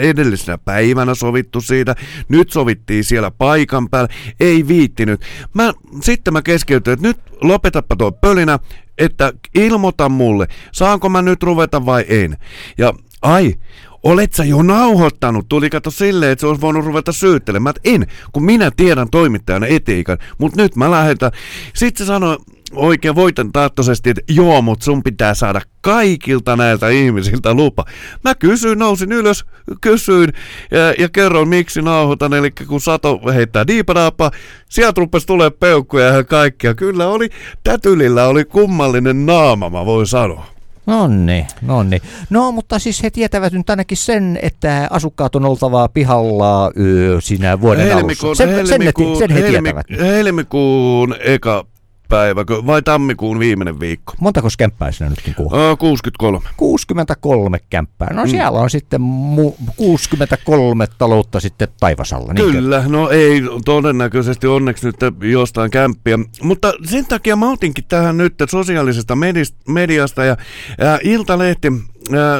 [0.00, 1.94] edellisenä päivänä sovittu siitä,
[2.28, 4.08] nyt sovittiin siellä paikan päällä,
[4.40, 5.20] ei viittinyt.
[5.54, 8.58] Mä, sitten mä keskeytyin, että nyt lopetappa tuo pölinä,
[8.98, 12.36] että ilmoita mulle, saanko mä nyt ruveta vai en.
[12.78, 13.54] Ja ai,
[14.02, 15.48] olet sä jo nauhoittanut?
[15.48, 17.74] Tuli kato silleen, että se olisi voinut ruveta syyttelemään.
[17.76, 21.30] Mä, en, kun minä tiedän toimittajana etiikan, mutta nyt mä lähetän.
[21.74, 22.38] Sitten se sanoi
[22.72, 27.84] oikein voitan tahtoisesti, että joo, mutta sun pitää saada kaikilta näiltä ihmisiltä lupa.
[28.24, 29.44] Mä kysyin, nousin ylös,
[29.80, 30.32] kysyin
[30.70, 34.30] ja, ja kerroin miksi nauhoitan, eli kun Sato heittää diipadaapa,
[34.68, 36.74] sieltä rupesi tulee peukkuja ja kaikkia.
[36.74, 37.28] Kyllä oli,
[37.64, 40.59] tätylillä oli kummallinen naama, mä voin sanoa.
[40.90, 42.00] Nonni, nonni.
[42.30, 47.60] No, mutta siis he tietävät nyt ainakin sen, että asukkaat on oltava pihalla yö, siinä
[47.60, 48.34] vuoden alussa.
[48.34, 49.86] Sen, sen, he, sen he tietävät.
[50.00, 51.64] helmikuun eka
[52.10, 54.14] päivä vai tammikuun viimeinen viikko?
[54.20, 55.68] Montako kämppää sinä nytkin kuulla?
[55.68, 56.48] Ää, 63.
[56.56, 58.12] 63 kämppää.
[58.14, 58.30] No Mm.
[58.30, 62.32] siellä on sitten mu- 63 taloutta sitten taivasalla.
[62.32, 62.52] niinkö?
[62.52, 66.18] Kyllä, no ei todennäköisesti onneksi nyt jostain kämppiä.
[66.42, 70.36] Mutta sen takia mä otinkin tähän nyt sosiaalisesta medis- mediasta ja
[70.80, 71.72] ää, Iltalehti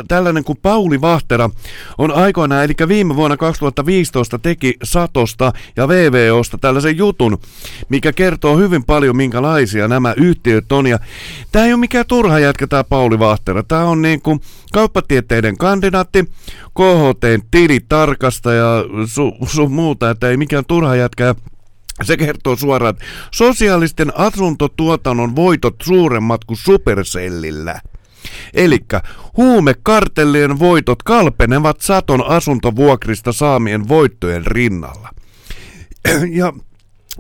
[0.09, 1.51] tällainen kuin Pauli Vahtera
[1.99, 7.39] on aikoinaan, eli viime vuonna 2015 teki Satosta ja VVOsta tällaisen jutun,
[7.89, 10.87] mikä kertoo hyvin paljon, minkälaisia nämä yhtiöt on.
[10.87, 10.99] Ja
[11.53, 13.63] tämä ei ole mikään turha jätkä tämä Pauli Vahtera.
[13.63, 14.41] Tämä on niin kuin
[14.73, 16.25] kauppatieteiden kandidaatti,
[16.75, 21.25] KHT tilitarkastaja, sun su muuta, että ei mikään turha jätkä.
[21.25, 21.35] Ja
[22.03, 27.81] se kertoo suoraan, että sosiaalisten asuntotuotannon voitot suuremmat kuin Supercellillä.
[28.55, 28.79] Eli
[29.37, 35.09] huumekartellien voitot kalpenevat saton asuntovuokrista saamien voittojen rinnalla.
[36.33, 36.53] Ja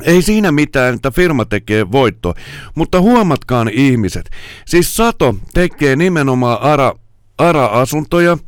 [0.02, 2.34] ei siinä mitään, että firma tekee voitto,
[2.74, 4.30] mutta huomatkaan ihmiset.
[4.66, 6.94] Siis Sato tekee nimenomaan ARA,
[7.38, 8.38] ARA-asuntoja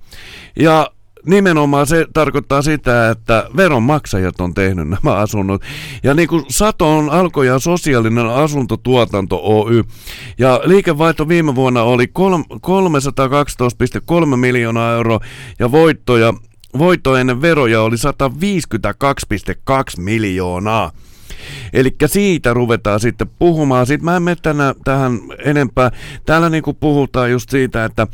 [0.56, 0.90] ja
[1.26, 5.62] nimenomaan se tarkoittaa sitä, että veronmaksajat on tehnyt nämä asunnot.
[6.02, 9.84] Ja niin kuin Sato on alkojaan sosiaalinen asuntotuotanto Oy.
[10.38, 12.44] Ja liikevaihto viime vuonna oli kolm-
[14.30, 15.20] 312,3 miljoonaa euroa
[15.58, 16.34] ja voittoja,
[16.78, 20.92] voitto ennen veroja oli 152,2 miljoonaa.
[21.72, 23.86] Eli siitä ruvetaan sitten puhumaan.
[23.86, 25.90] Sitten mä en mene tänä, tähän enempää.
[26.26, 28.06] Täällä niinku puhutaan just siitä, että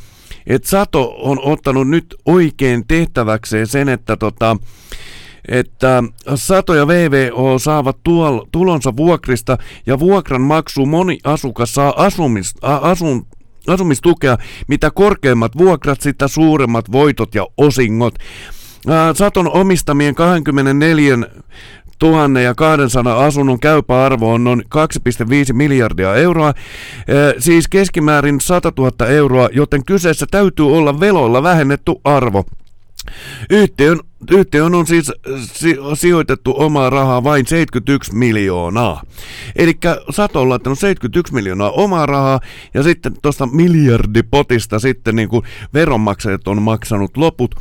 [0.48, 4.56] et Sato on ottanut nyt oikein tehtäväkseen sen, että tota,
[5.48, 6.02] että
[6.34, 13.26] Sato ja VVO saavat tuol, tulonsa vuokrista ja vuokran maksu moni asukas saa asumis, asun,
[13.66, 18.14] asumistukea, mitä korkeimmat vuokrat, sitä suuremmat voitot ja osingot.
[19.14, 21.18] Saton omistamien 24
[21.98, 24.62] tuhannen ja 200 asunnon käypä arvo on noin
[25.48, 26.54] 2,5 miljardia euroa,
[27.08, 32.44] ee, siis keskimäärin 100 000 euroa, joten kyseessä täytyy olla veloilla vähennetty arvo.
[33.50, 39.02] Yhtiön, yhtiön on siis si, sijoitettu omaa rahaa vain 71 miljoonaa.
[39.56, 39.78] Eli
[40.10, 42.40] Sato on laittanut 71 miljoonaa omaa rahaa
[42.74, 45.42] ja sitten tuosta miljardipotista sitten niin kuin
[45.74, 47.54] veronmaksajat on maksanut loput.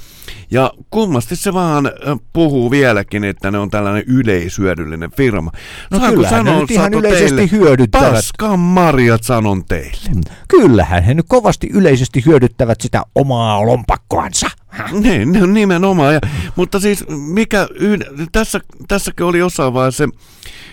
[0.51, 1.91] Ja kummasti se vaan
[2.33, 5.51] puhuu vieläkin, että ne on tällainen yleisyödyllinen firma.
[5.91, 7.51] No Saanko kyllähän ne sanoa, nyt ihan yleisesti teille?
[7.51, 8.11] hyödyttävät.
[8.11, 10.21] Paskan marjat sanon teille.
[10.47, 14.47] Kyllähän he nyt kovasti yleisesti hyödyttävät sitä omaa lompakkoansa.
[14.91, 16.13] Niin, nimenomaan.
[16.13, 16.19] Ja,
[16.55, 20.09] mutta siis mikä, yhd, tässä, tässäkin oli jossain vaiheessa se,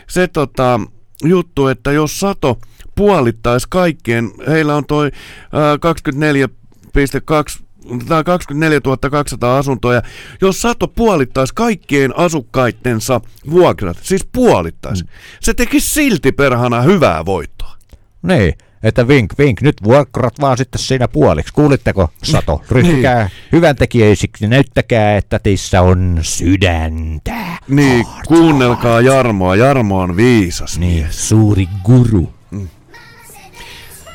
[0.09, 0.81] se tota,
[1.25, 2.59] juttu, että jos Sato
[2.95, 5.11] puolittaisi kaikkien, heillä on toi
[5.53, 7.65] ää, 24,2
[8.09, 10.03] tai 24 200 asuntoa, ja
[10.41, 15.09] jos Sato puolittaisi kaikkien asukkaittensa vuokrat, siis puolittaisi, mm.
[15.41, 17.75] se tekisi silti perhana hyvää voittoa.
[18.23, 21.53] Niin, että vink vink, nyt vuokrat vaan sitten siinä puoliksi.
[21.53, 22.63] Kuulitteko, Sato?
[22.71, 27.35] Ryhtykää hyvän tekijöisiksi, näyttäkää, että teissä on sydäntä.
[27.69, 31.29] Niin, kuunnelkaa Jarmoa, Jarmo on viisas Niin, mies.
[31.29, 32.33] suuri guru.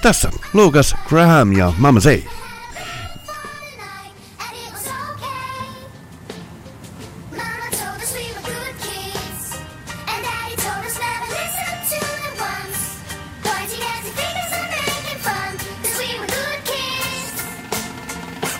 [0.01, 2.21] Tässä Lucas Graham ja Mama Say.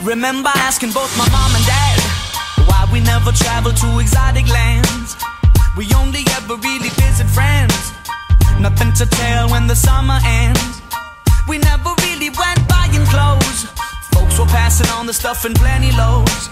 [0.10, 2.00] Remember asking both my mom and dad
[2.66, 5.16] why we never traveled to exotic lands.
[5.78, 7.94] We only ever really visit friends.
[8.60, 10.82] Nothing to tell when the summer ends.
[11.48, 13.70] We never really went buying clothes.
[14.10, 16.50] Folks were passing on the stuff in plenty loads.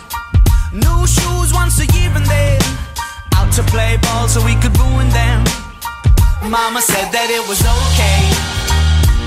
[0.71, 2.61] New shoes once a year and then
[3.33, 5.41] out to play ball so we could ruin them.
[6.45, 8.21] Mama said that it was okay.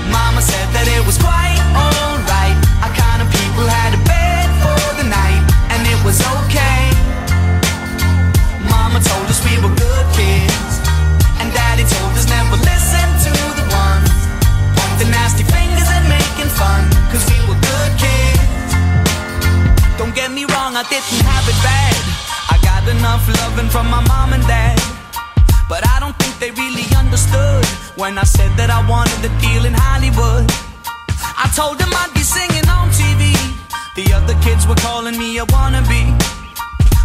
[0.07, 1.90] Mama said that it was quite alright.
[20.81, 22.01] I didn't have it bad.
[22.49, 24.81] I got enough loving from my mom and dad.
[25.69, 27.61] But I don't think they really understood
[28.01, 30.49] when I said that I wanted a deal in Hollywood.
[31.37, 33.29] I told them I'd be singing on TV.
[33.93, 36.17] The other kids were calling me a wannabe.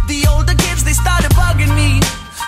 [0.09, 2.01] The older kids, they started bugging me.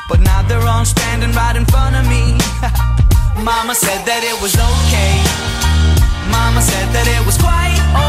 [0.10, 2.42] But now they're all standing right in front of me.
[3.46, 5.13] Mama said that it was okay.
[6.34, 8.09] Mama said that it was quite alright.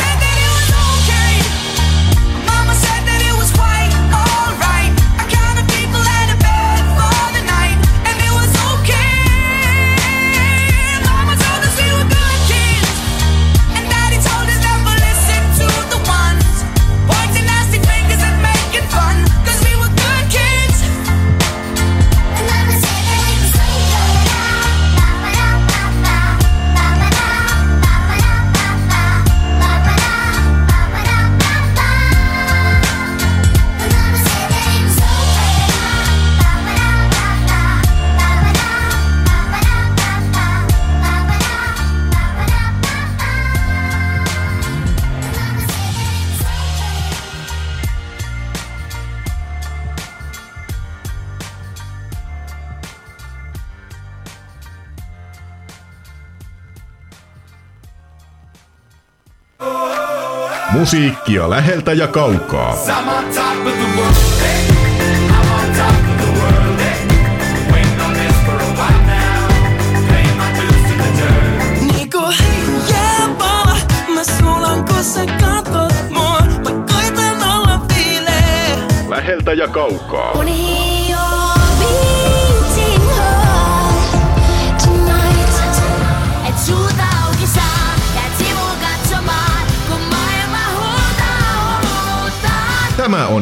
[76.63, 78.77] Mä koitan olla viileä.
[79.09, 80.33] Läheltä ja kaukaa.
[80.33, 80.80] Wanna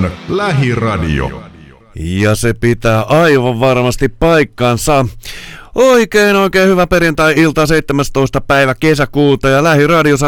[0.06, 1.44] on Lähiradio.
[1.96, 5.06] Ja se pitää aivan varmasti paikkansa.
[5.76, 8.42] Oikein oikein hyvä perjantai-ilta 17.
[8.42, 10.22] päivä kesäkuuta ja lähiradio 100.3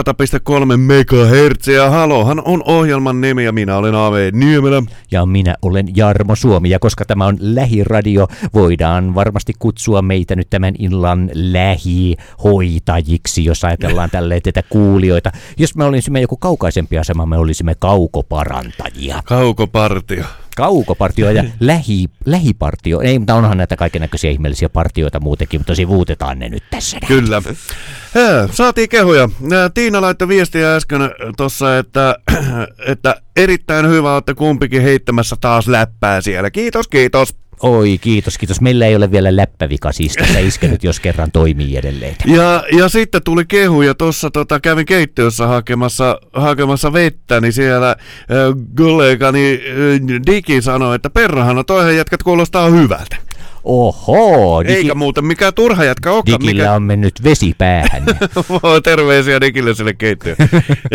[0.77, 1.67] MHz.
[1.67, 4.83] Ja halohan on ohjelman nimi ja minä olen Ave Niemelä.
[5.11, 10.49] Ja minä olen Jarmo Suomi, ja koska tämä on lähiradio, voidaan varmasti kutsua meitä nyt
[10.49, 15.31] tämän illan lähihoitajiksi, jos ajatellaan tälleen tätä kuulijoita.
[15.57, 19.23] Jos me olisimme joku kaukaisempi asema, me olisimme kaukoparantajia.
[19.25, 20.23] Kaukopartio.
[20.55, 23.01] Kaukopartio ja lähi, lähipartio.
[23.01, 26.97] Ei, mutta onhan näitä kaikenlaisia ihmeellisiä partioita muutenkin, mutta sivuutetaan ne nyt tässä.
[27.01, 27.07] näin.
[27.07, 27.41] Kyllä.
[28.15, 29.29] Hää, saatiin kehuja.
[29.73, 31.01] Tiina laittoi viestiä äsken
[31.37, 32.15] tuossa, että,
[32.87, 36.51] että erittäin hyvä olette kumpikin heittämässä taas läppää siellä.
[36.51, 37.35] Kiitos, kiitos.
[37.63, 38.61] Oi, kiitos, kiitos.
[38.61, 42.15] Meillä ei ole vielä läppävika siis tässä iskenyt, jos kerran toimii edelleen.
[42.25, 47.97] Ja, ja sitten tuli kehuja, tuossa tota, kävin keittiössä hakemassa, hakemassa vettä, niin siellä äh,
[48.77, 53.30] kollegani äh, Digi sanoi, että perhana toihan jätkät kuulostaa hyvältä.
[53.63, 56.39] Oho, digi, Eikä muuten mikään turha jätkä olekaan.
[56.41, 56.73] digillä Mikä...
[56.73, 58.03] on mennyt vesi päähän.
[58.83, 60.37] Terveisiä Digille sinne keittiöön.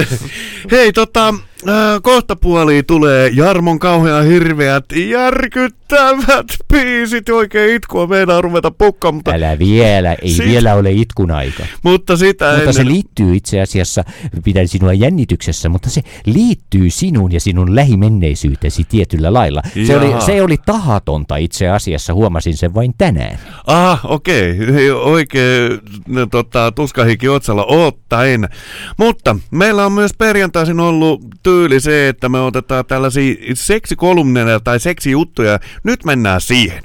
[0.71, 1.35] Hei, tota,
[2.03, 7.29] kohta puoliin tulee Jarmon kauhean hirveät, järkyttävät biisit.
[7.29, 11.67] Oikein itkua meinaa ruveta pukkaan, mutta, Älä vielä, ei Sit- vielä ole itkun aika.
[11.83, 12.75] mutta sitä Mutta ennen...
[12.75, 14.05] se liittyy itse asiassa,
[14.45, 19.63] pidän sinua jännityksessä, mutta se liittyy sinun ja sinun lähimenneisyytesi tietyllä lailla.
[19.87, 23.39] Se oli, se oli tahatonta itse asiassa, huomasin sen vain tänään.
[23.67, 24.51] Ah, okei.
[24.61, 24.91] Okay.
[24.91, 28.49] Oikein no, tota, tuskahiki otsalla ottaen.
[28.97, 35.59] Mutta meillä on myös perjantaisin ollut tyyli se, että me otetaan tällaisia seksikolumneja tai seksijuttuja.
[35.85, 36.83] Nyt mennään siihen.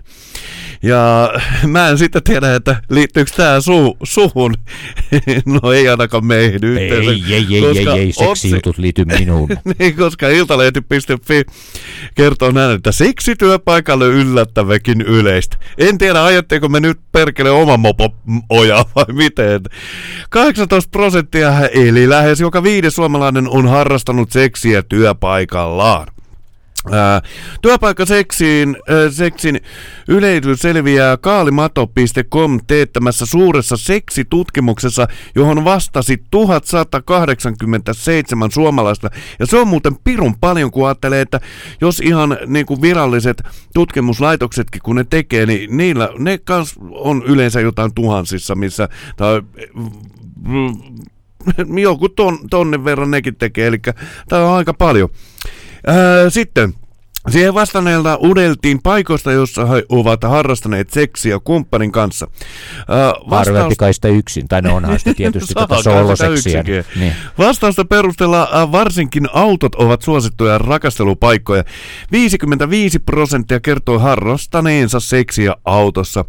[0.83, 1.33] Ja
[1.67, 4.55] mä en sitten tiedä, että liittyykö tämä su, suhun.
[5.61, 7.11] No ei ainakaan meihin Ei, yhteensä.
[7.11, 9.49] ei, ei, ei, koska ei, otsi- seksijutut liity minuun.
[9.79, 11.43] niin, koska Iltalehti.fi
[12.15, 15.57] kertoo näin, että siksi työpaikalle yllättäväkin yleistä.
[15.77, 18.15] En tiedä, ajatteko me nyt perkele oma mopo
[18.49, 19.61] oja vai miten.
[20.29, 26.07] 18 prosenttia eli lähes joka viides suomalainen on harrastanut seksiä työpaikallaan.
[26.91, 27.21] Ää,
[27.61, 29.61] työpaikkaseksiin ää, seksin
[30.07, 39.09] yleisö selviää kaalimato.com teettämässä suuressa seksitutkimuksessa, johon vastasi 1187 suomalaista.
[39.39, 41.39] Ja se on muuten pirun paljon, kun ajattelee, että
[41.81, 47.61] jos ihan niin kuin viralliset tutkimuslaitoksetkin, kun ne tekee, niin niillä, ne kans on yleensä
[47.61, 49.41] jotain tuhansissa, missä, tai
[50.47, 50.73] mm,
[51.81, 53.79] joku ton, tonne verran nekin tekee, eli
[54.29, 55.09] tämä on aika paljon.
[56.29, 56.73] Sitten
[57.29, 62.27] Siihen vastanneilta udeltiin paikoista, jossa he ovat harrastaneet seksiä kumppanin kanssa.
[62.79, 66.63] Äh, kai sitä yksin, tai no onhan sitä tietysti tätä sooloseksiä.
[66.95, 67.13] Niin.
[67.37, 71.63] Vastausta perusteella äh, varsinkin autot ovat suosittuja rakastelupaikkoja.
[72.11, 76.25] 55 prosenttia kertoi harrastaneensa seksiä autossa.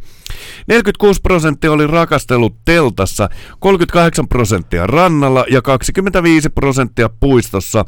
[0.67, 3.29] 46 prosenttia oli rakastellut teltassa,
[3.59, 7.85] 38 prosenttia rannalla ja 25 prosenttia puistossa.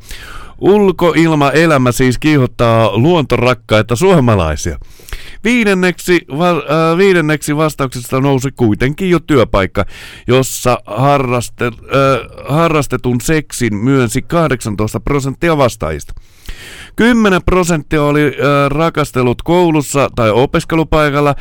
[0.59, 4.79] Ulkoilmaelämä siis kiihottaa luontorakkaita suomalaisia.
[5.45, 9.85] Viidenneksi, va, äh, viidenneksi vastauksesta nousi kuitenkin jo työpaikka,
[10.27, 11.73] jossa harraste, äh,
[12.49, 16.13] harrastetun seksin myönsi 18 prosenttia vastaajista.
[16.97, 18.37] 10 prosenttia oli
[18.69, 21.35] rakastellut koulussa tai opiskelupaikalla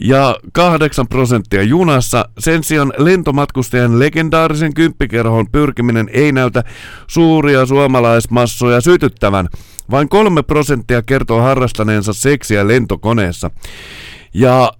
[0.00, 2.28] ja 8 prosenttia junassa.
[2.38, 6.64] Sen sijaan lentomatkustajan legendaarisen kymppikerhon pyrkiminen ei näytä
[7.06, 9.48] suuria suomalaismassoja sytyttävän.
[9.90, 13.50] Vain 3 prosenttia kertoo harrastaneensa seksiä lentokoneessa.
[14.34, 14.72] Ja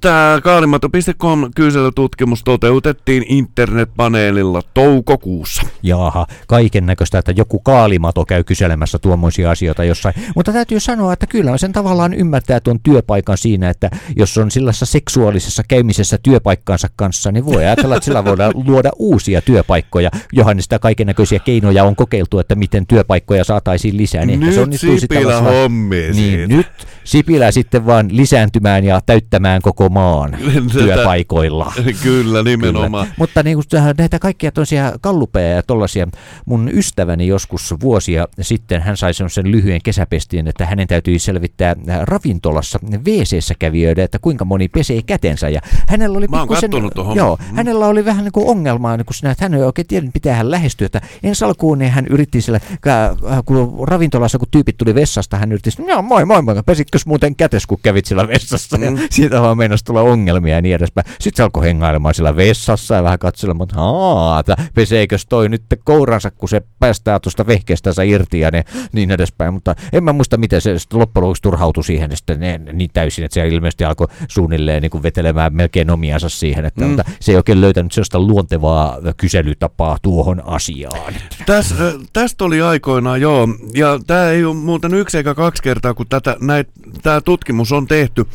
[0.00, 5.62] tämä kaalimato.com kyselytutkimus toteutettiin internetpaneelilla toukokuussa.
[5.82, 10.14] Jaaha, kaiken näköistä, että joku kaalimato käy kyselemässä tuommoisia asioita jossain.
[10.36, 14.86] Mutta täytyy sanoa, että kyllä sen tavallaan ymmärtää tuon työpaikan siinä, että jos on sellaisessa
[14.86, 20.78] seksuaalisessa käymisessä työpaikkansa kanssa, niin voi ajatella, että sillä voidaan luoda uusia työpaikkoja, johon sitä
[20.78, 24.26] kaiken näköisiä keinoja on kokeiltu, että miten työpaikkoja saataisiin lisää.
[24.26, 26.66] Niin ehkä se Nyt onnistuu Sipilä hommi Niin, nyt
[27.04, 30.30] Sipilä sitten vaan lisääntymään ja täyttämään koko maan
[30.72, 31.72] Tätä- työpaikoilla.
[32.02, 33.06] Kyllä, nimenomaan.
[33.06, 33.14] Kyllä.
[33.18, 33.64] Mutta niin kuin
[33.98, 36.08] näitä kaikkia tosiaan kallupeja ja tollaisia,
[36.46, 42.78] mun ystäväni joskus vuosia sitten, hän sai sen lyhyen kesäpestin, että hänen täytyy selvittää ravintolassa
[43.06, 45.48] wc kävijöille, että kuinka moni pesee kätensä.
[45.48, 47.16] Ja hänellä oli Mä oon kattonut homman.
[47.16, 47.56] Joo, Mm.
[47.56, 50.34] hänellä oli vähän niin kuin ongelmaa, niin kuin siinä, että hän ei oikein tiedä, mitä
[50.34, 50.84] hän lähestyy.
[50.84, 55.52] Että ensi alkuun niin hän yritti sillä, äh, kun ravintolassa, kun tyypit tuli vessasta, hän
[55.52, 58.76] yritti, joo moi moi moi, pesitkös muuten kätes, kun kävit sillä vessassa.
[58.80, 58.98] Ja Mm.
[59.10, 61.06] siitä vaan meinasi tulla ongelmia ja niin edespäin.
[61.08, 65.62] Sitten se alkoi hengailemaan sillä vessassa ja vähän katselemaan, että haa, että peseekös toi nyt
[65.84, 69.54] kouransa, kun se päästää tuosta vehkeestänsä irti ja ne, niin edespäin.
[69.54, 73.24] Mutta en mä muista, miten se sitten loppujen lopuksi turhautui siihen sitten ne, niin täysin,
[73.24, 76.88] että se ilmeisesti alkoi suunnilleen niin kuin vetelemään melkein omiansa siihen, että Mm.
[76.88, 81.14] mutta se ei oikein löytänyt sellaista luontevaa kyselytapaa tuohon asiaan.
[81.46, 81.78] Täs, äh,
[82.12, 83.48] tästä oli aikoinaan, joo.
[83.74, 86.68] Ja tämä ei ole muuten yksi eikä kaksi kertaa, kun tätä, näit,
[87.02, 88.26] tämä tutkimus on tehty.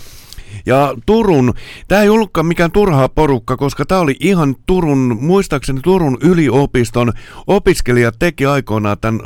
[0.65, 1.53] Ja Turun,
[1.87, 7.13] tämä ei ollutkaan mikään turhaa porukka, koska tämä oli ihan Turun, muistaakseni Turun yliopiston
[7.47, 9.19] opiskelijat teki aikoinaan tämän,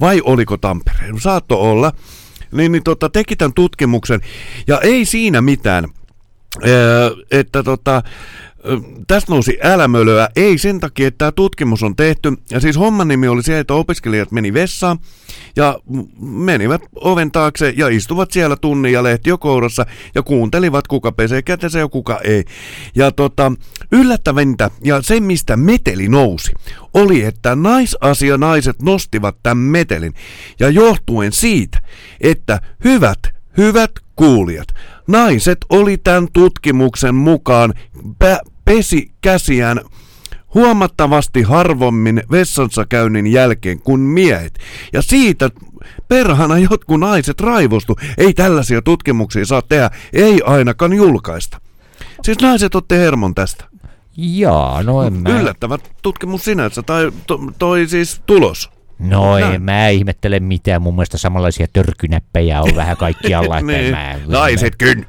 [0.00, 1.92] vai oliko Tampereen, saatto olla,
[2.52, 4.20] niin, niin tota, teki tämän tutkimuksen.
[4.66, 5.88] Ja ei siinä mitään,
[6.66, 8.02] Öö, että tota,
[9.06, 12.32] tästä nousi älämölöä, ei sen takia, että tämä tutkimus on tehty.
[12.50, 14.98] Ja siis homman nimi oli se, että opiskelijat meni vessaan
[15.56, 15.78] ja
[16.20, 21.88] menivät oven taakse ja istuvat siellä tunnin ja lehtiökourassa ja kuuntelivat, kuka pesee kätensä ja
[21.88, 22.44] kuka ei.
[22.94, 23.52] Ja tota,
[23.92, 26.52] yllättävintä ja se, mistä meteli nousi,
[26.94, 30.14] oli, että naisasia naiset nostivat tämän metelin.
[30.60, 31.78] Ja johtuen siitä,
[32.20, 33.18] että hyvät
[33.56, 34.68] Hyvät kuulijat,
[35.06, 37.74] naiset oli tämän tutkimuksen mukaan
[38.66, 39.80] pesi käsiään
[40.54, 44.58] huomattavasti harvommin vessansa käynnin jälkeen kuin miehet.
[44.92, 45.50] Ja siitä
[46.08, 47.96] perhana jotkut naiset raivostu.
[48.18, 51.60] Ei tällaisia tutkimuksia saa tehdä, ei ainakaan julkaista.
[52.22, 53.64] Siis naiset otte hermon tästä.
[54.16, 55.40] Jaa, no en mä...
[55.40, 58.70] Yllättävä tutkimus sinänsä, tai to, toi siis tulos.
[58.98, 63.60] No en mä ihmettele mitään, mun mielestä samanlaisia törkynäppejä on vähän kaikkialla.
[63.62, 63.90] niin.
[63.90, 65.06] mä, Naisetkin.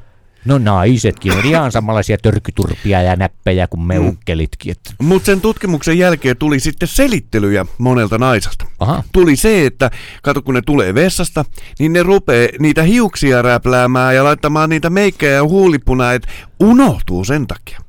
[0.48, 4.72] No naisetkin on ihan samanlaisia törkyturpia ja näppejä kuin meukkelitkin.
[4.72, 4.94] Että...
[5.02, 8.66] Mutta sen tutkimuksen jälkeen tuli sitten selittelyjä monelta naisesta.
[8.80, 9.04] Aha.
[9.12, 9.92] Tuli se, että
[10.24, 11.46] kato kun ne tulee vessasta,
[11.80, 16.28] niin ne rupee niitä hiuksia räpläämään ja laittamaan niitä meikkejä ja huulipunaa, että
[16.60, 17.87] unohtuu sen takia.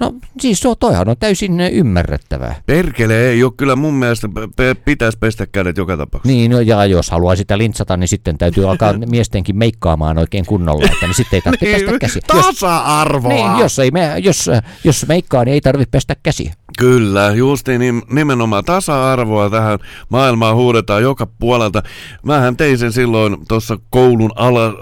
[0.00, 2.54] No siis se on, toihan on täysin ymmärrettävää.
[2.66, 6.36] Perkele ei ole kyllä mun mielestä, pe- pitäisi pestä kädet joka tapauksessa.
[6.36, 10.84] Niin, no, ja jos haluaa sitä lintsata, niin sitten täytyy alkaa miestenkin meikkaamaan oikein kunnolla,
[10.92, 12.22] että niin sitten ei tarvitse pestä käsiä.
[12.34, 13.32] Jos, Tasa-arvoa!
[13.32, 16.54] niin, jos, ei me, jos, eh, jos meikkaa, niin ei tarvitse pestä käsiä.
[16.78, 21.82] Kyllä, justiin niin nimenomaan tasa-arvoa tähän maailmaan huudetaan joka puolelta.
[22.22, 24.72] Mähän tein sen silloin tuossa koulun ala,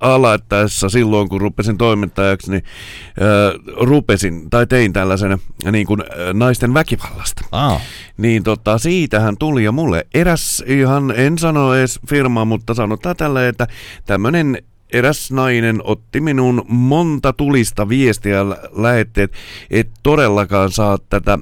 [0.00, 2.62] aloittaessa silloin, kun rupesin toimittajaksi, niin
[3.08, 7.44] äh, rupesin, tai tein tällaisen äh, niin kuin, äh, naisten väkivallasta.
[7.52, 7.80] Aa.
[8.16, 13.48] Niin tota, siitähän tuli ja mulle eräs ihan, en sano edes firma, mutta sanotaan tällä,
[13.48, 13.66] että
[14.06, 14.62] tämmönen
[14.92, 19.36] eräs nainen otti minun monta tulista viestiä lä- lähetti, että
[19.70, 21.38] et todellakaan saa tätä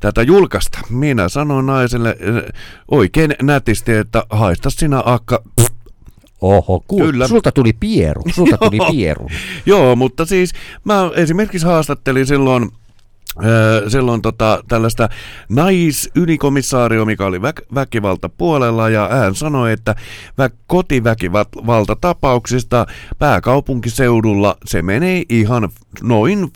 [0.00, 0.78] tätä julkaista.
[0.90, 2.42] Minä sanoin naiselle äh,
[2.90, 5.42] oikein nätisti, että haista sinä akka.
[6.40, 7.28] Oho, ku, Kyllä.
[7.28, 9.28] sulta tuli pieru, sulta tuli pieru.
[9.66, 10.52] Joo, mutta siis
[10.84, 12.70] mä esimerkiksi haastattelin silloin
[13.44, 15.08] Öö, silloin tota, tällaista
[15.48, 19.94] naisylikomissario, mikä oli väk- väkivaltapuolella, ja hän sanoi, että
[20.40, 22.86] vä- kotiväkivaltatapauksista
[23.18, 25.68] pääkaupunkiseudulla se menee ihan
[26.02, 26.48] noin 50-50,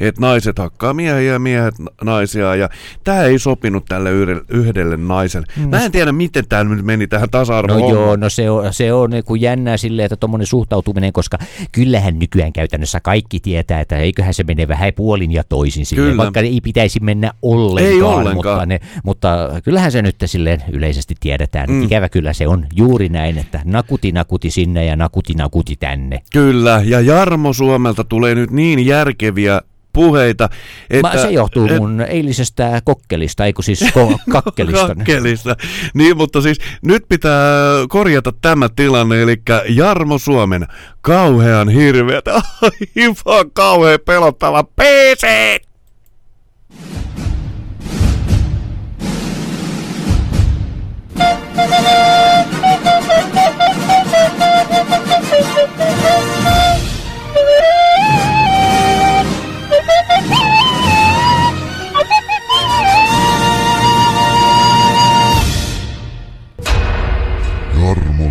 [0.00, 2.68] että naiset hakkaa miehiä ja miehet naisia, ja
[3.04, 4.10] tämä ei sopinut tälle
[4.48, 5.46] yhdelle, naiselle.
[5.68, 8.92] Mä en tiedä, miten tämä nyt meni tähän tasa No joo, no se on, se
[8.92, 11.38] on niin kuin jännää silleen, että tuommoinen suhtautuminen, koska
[11.72, 14.88] kyllähän nykyään käytännössä kaikki tietää, että eiköhän se mene vähän
[15.24, 16.22] puolin ja toisin silleen, Kyllä.
[16.22, 18.34] vaikka ei pitäisi mennä ollenkaan, Ei ollenkaan.
[18.34, 21.70] Mutta, ne, mutta kyllähän se nyt silleen yleisesti tiedetään.
[21.70, 21.82] Mm.
[21.82, 26.22] Ikävä kyllä se on juuri näin, että nakuti nakuti sinne ja nakuti nakuti tänne.
[26.32, 29.60] Kyllä, ja Jarmo Suomelta tulee nyt niin järkeviä
[29.94, 30.48] puheita,
[30.90, 31.16] että...
[31.16, 34.94] Mä, se johtuu mun eilisestä kokkelista, eikö siis ko- kakkelista.
[34.94, 35.56] Kakkelista.
[35.94, 37.40] Niin, mutta siis nyt pitää
[37.88, 39.36] korjata tämä tilanne, eli
[39.68, 40.66] Jarmo Suomen
[41.00, 45.26] kauhean hirveät, aivan kauhean pelottava PC!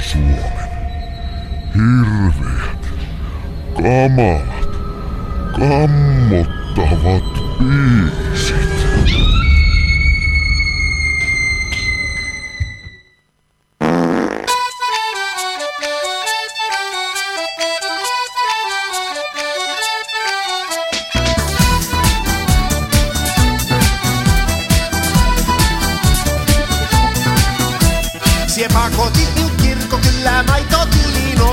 [0.03, 0.69] Suomen.
[1.73, 2.83] Hirveät,
[3.75, 4.69] kamalat,
[5.59, 7.23] kammottavat
[7.59, 8.72] biisit.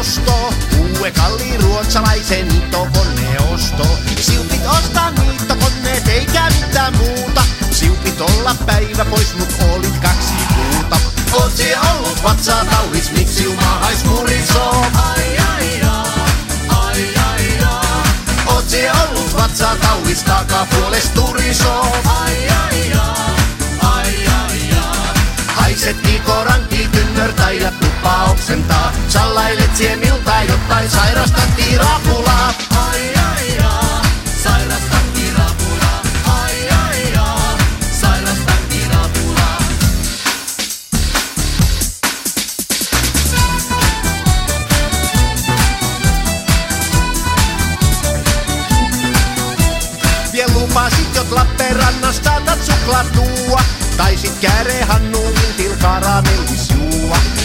[0.00, 0.54] Osto.
[0.78, 3.98] Uue kalli ruotsalaisen niittokoneosto.
[4.20, 7.42] Siupit ostaa niittokoneet eikä mitään muuta.
[7.70, 10.96] Siupit olla päivä pois, mut olit kaksi kuuta.
[11.32, 14.86] Oot sie ollut vatsaa tauhis, miksi juma hais murisoo?
[14.94, 16.22] Ai ai ai,
[16.68, 17.94] ai ai.
[18.46, 21.96] Oot sie ollut vatsaa tauhis, takapuoles turisoo?
[22.20, 23.32] Ai ai ai,
[23.82, 25.14] ai ai ai.
[25.46, 27.72] Haiset koranki tynnörtä ja
[28.20, 28.92] tuppa oksentaa.
[29.08, 32.54] Sallailet siemiltä jotain sairasta tirapulaa.
[32.88, 34.02] Ai ai ai,
[34.42, 36.02] sairasta tirapulaa.
[36.26, 37.56] Ai ai ai,
[51.30, 52.42] Lappeenrannasta
[53.14, 53.60] tuua.
[53.96, 56.69] Tai sit kääre Hannuun til karamellis juua.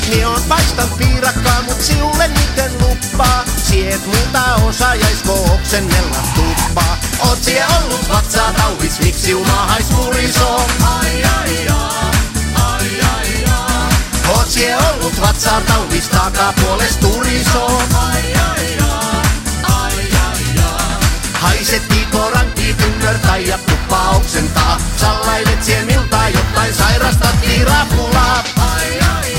[0.10, 3.44] Niin on paistan piirakkaa, mut siulle miten luppaa.
[3.64, 6.98] Siet muuta osaajaisiko oksennella tuppaa.
[7.20, 10.68] Oot sie ollut vatsaa tauhis, miksi uma hais murisoo?
[11.00, 11.68] Ai ai ai,
[12.56, 14.36] ai ai ai.
[14.36, 17.82] Oot sie ollut vatsaa tauhis, takapuoles turisoo?
[18.08, 19.22] Ai ai ai,
[19.64, 19.94] ai
[20.28, 21.00] ai ai.
[21.34, 24.78] Haisetti koranki tynnörtä ja tuppa oksentaa.
[25.02, 28.44] Sallailet siemiltä jotain sairasta tirapulaa.
[28.74, 29.35] Ai ai,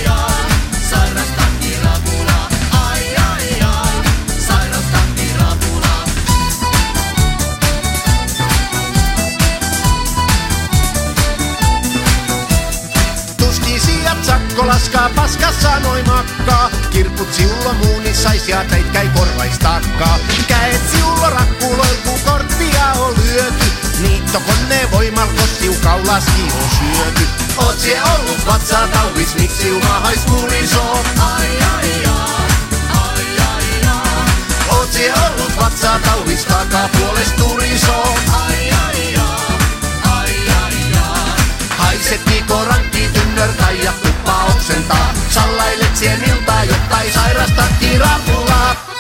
[15.27, 16.71] laskaa paska sanoi makkaa.
[16.91, 20.19] Kirput siulla muuni sais ja teit käy korvais takkaa.
[20.47, 23.65] Käet siulla rakkuloiku korttia on lyöty.
[24.01, 27.29] Niittokone voimal kossiu kaulaski on syöty.
[27.57, 31.05] Oot sie ollut vatsaa tauvis, miksi uma hais murisoo?
[31.35, 32.47] Ai ai ai,
[32.91, 34.31] ai ai ai.
[34.69, 38.19] Oot sie ollut vatsaa tauvis, takapuoles turisoo?
[38.47, 39.59] Ai ai ai,
[40.13, 41.45] ai ai ai.
[41.79, 44.06] Haiset koranki tynnörtä ja tuppa
[44.67, 45.15] oksentaa.
[45.31, 48.96] Sallailet sieniltä jotain sairasta tirapulaa.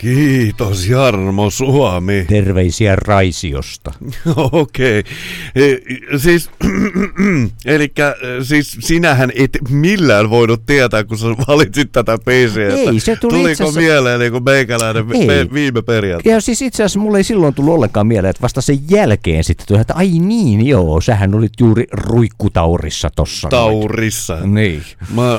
[0.00, 2.24] Kiitos Jarmo Suomi.
[2.28, 3.92] Terveisiä Raisiosta.
[4.52, 5.04] Okei.
[5.54, 5.62] E,
[6.18, 6.50] Siis,
[7.64, 7.92] eli
[8.42, 12.68] siis sinähän et millään voinut tietää, kun sä valitsit tätä biisiä.
[12.68, 15.26] Ei, se tuli Tuliko asiassa- mieleen niin kuin meikäläinen Ei.
[15.26, 16.34] me, viime perjantaina?
[16.36, 19.66] Ja siis itse asiassa mulle ei silloin tullut ollenkaan mieleen, että vasta sen jälkeen sitten
[19.66, 23.48] tuli, että ai niin, joo, sähän olit juuri ruikkutaurissa tossa.
[23.52, 23.64] noin.
[23.80, 24.38] Taurissa.
[24.46, 24.82] Niin.
[25.14, 25.38] Mä,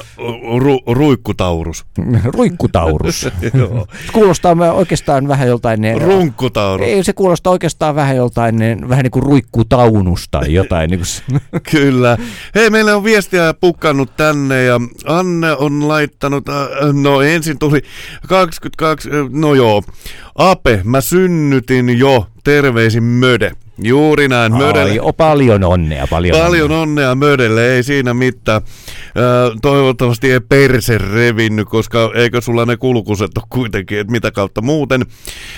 [0.59, 1.85] ru, ruikkutaurus.
[2.23, 3.27] Ruikkutaurus.
[3.53, 3.87] Joo.
[4.13, 5.85] Kuulostaa mä oikeastaan vähän joltain...
[5.85, 6.87] eh, Runkkutaurus.
[6.87, 10.89] Ei, se kuulostaa oikeastaan vähän joltain, eh, vähän niin kuin ruikkutaunus tai jotain.
[10.89, 12.17] niin kuin, Kyllä.
[12.55, 16.55] Hei, meille on viestiä pukkannut tänne ja Anne on laittanut, äh,
[16.93, 17.81] no ensin tuli
[18.27, 19.83] 22, äh, no joo.
[20.35, 23.51] Ape, mä synnytin jo, terveisin Möde.
[23.83, 24.91] Juuri näin, Mödelle.
[24.91, 27.09] Ai, o, paljon onnea, paljon, Paljon onnea.
[27.11, 28.61] onnea Mödelle, ei siinä mitään.
[29.17, 34.61] Ö, toivottavasti ei perse revinnyt, koska eikö sulla ne kulkuset ole kuitenkin, että mitä kautta
[34.61, 35.05] muuten.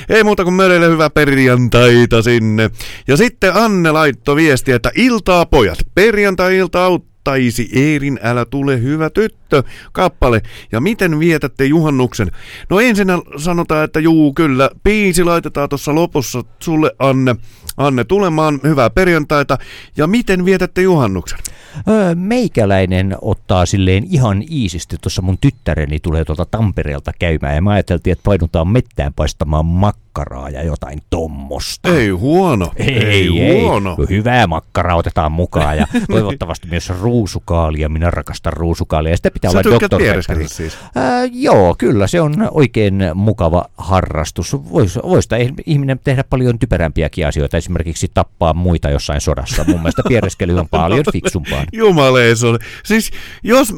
[0.09, 2.69] Ei muuta kuin Mödelle hyvää perjantaita sinne.
[3.07, 9.63] Ja sitten Anne laittoi viesti, että iltaa pojat, perjantai-ilta auttaisi Eerin Älä tule hyvä tyttö
[9.91, 10.41] kappale.
[10.71, 12.31] Ja miten vietätte juhannuksen?
[12.69, 13.07] No ensin
[13.37, 17.35] sanotaan, että juu kyllä, biisi laitetaan tuossa lopussa sulle Anne.
[17.77, 19.57] Anne tulemaan, hyvää perjantaita.
[19.97, 21.39] Ja miten vietätte juhannuksen?
[21.87, 24.97] Öö, meikäläinen ottaa silleen ihan iisisti.
[25.01, 29.65] Tuossa mun tyttäreni tulee tuolta Tampereelta käymään ja mä ajateltiin, että painutaan mettään paistamaan
[30.13, 31.89] makkaraa ja jotain tommosta.
[31.89, 32.71] Ei huono.
[32.75, 33.97] Ei, huono.
[33.99, 34.17] ei.
[34.17, 37.89] Hyvää makkaraa otetaan mukaan ja toivottavasti myös ruusukaalia.
[37.89, 39.11] Minä rakastan ruusukaalia.
[39.11, 40.49] Ja sitä pitää Sä olla Pepperin.
[40.49, 40.77] siis?
[40.95, 44.53] Ää, joo, kyllä se on oikein mukava harrastus.
[44.53, 45.29] Vois, vois
[45.65, 49.63] ihminen tehdä paljon typerämpiäkin asioita, esimerkiksi tappaa muita jossain sodassa.
[49.63, 51.63] Mun mielestä piereskely on paljon fiksumpaa.
[51.73, 52.59] Jumaleison.
[52.83, 53.11] Siis
[53.43, 53.73] jos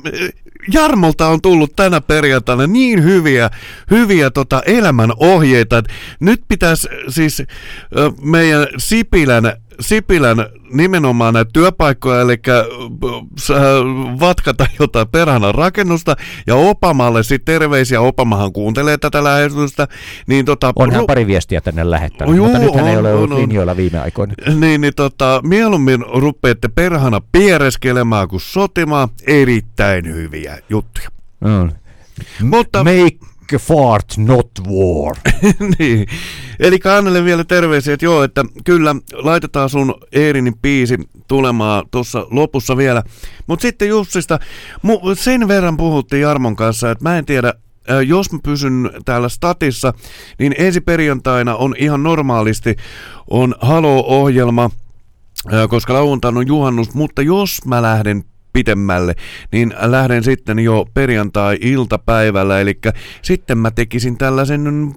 [0.74, 3.50] Jarmolta on tullut tänä perjantaina niin hyviä,
[3.92, 5.84] hyviä tota elämän ohjeita,
[6.20, 7.44] nyt pitäisi siis
[8.22, 10.38] meidän Sipilän Sipilän
[10.74, 12.66] nimenomaan näitä työpaikkoja, eli ö,
[13.40, 13.54] sä
[14.20, 16.16] vatkata jotain perhana rakennusta,
[16.48, 19.88] ja Opamalle sitten terveisiä, Opamahan kuuntelee tätä lähetystä,
[20.28, 20.74] niin tota...
[20.76, 23.32] On hän ru- pari viestiä tänne lähettänyt, juu, mutta nyt hän ei on, ole ollut
[23.32, 23.42] on, on.
[23.42, 24.34] linjoilla viime aikoina.
[24.60, 29.10] Niin, niin tota, mieluummin rupeatte perhana piereskelemään kuin sotimaan.
[29.28, 31.10] Erittäin hyviä juttuja.
[31.42, 31.72] Mm.
[32.42, 33.18] Mutta, Make
[33.60, 35.16] fart not war.
[35.80, 36.08] niin.
[36.60, 42.78] Eli Annelle vielä terveisiä, että joo, että kyllä laitetaan sun Eerinin biisi tulemaan tuossa lopussa
[42.78, 43.04] vielä.
[43.48, 44.40] Mutta sitten Jussista,
[44.88, 47.54] mu- sen verran puhuttiin Jarmon kanssa, että mä en tiedä,
[47.90, 49.94] ö, jos mä pysyn täällä statissa,
[50.40, 52.76] niin ensi perjantaina on ihan normaalisti
[53.30, 54.70] on Halo-ohjelma,
[55.54, 58.24] Ö, koska lauantaina on juhannus, mutta jos mä lähden
[58.56, 59.16] pitemmälle,
[59.52, 62.80] niin lähden sitten jo perjantai-iltapäivällä, eli
[63.22, 64.96] sitten mä tekisin tällaisen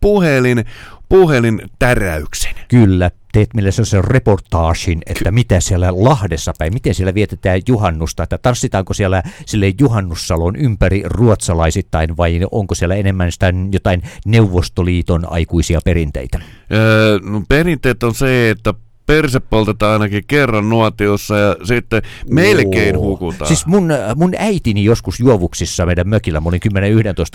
[0.00, 0.64] puhelin,
[1.08, 2.54] puhelin täräyksen.
[2.68, 8.38] Kyllä, teet meille sellaisen reportaasin, että mitä siellä Lahdessa päin, miten siellä vietetään juhannusta, että
[8.38, 16.40] tanssitaanko siellä sille juhannussalon ympäri ruotsalaisittain vai onko siellä enemmän sitä jotain Neuvostoliiton aikuisia perinteitä?
[16.72, 18.74] Öö, no perinteet on se, että
[19.12, 23.02] perse poltetaan ainakin kerran nuotiossa ja sitten melkein Oo.
[23.02, 23.48] hukutaan.
[23.48, 26.60] Siis mun, mun äitini joskus juovuksissa meidän mökillä, mä olin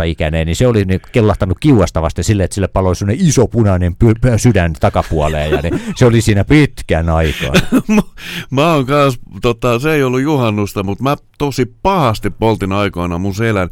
[0.04, 3.48] 10-11 ikäinen, niin se oli niin kellahtanut kiuasta vasten silleen, että sille paloi sellainen iso
[3.48, 7.54] punainen py- sydän takapuoleen ja niin, se oli siinä pitkän aikaa.
[7.96, 8.02] mä,
[8.50, 13.36] mä oon kans, tota, se ei ollut juhannusta, mutta mä tosi pahasti poltin aikoina mun
[13.36, 13.70] selän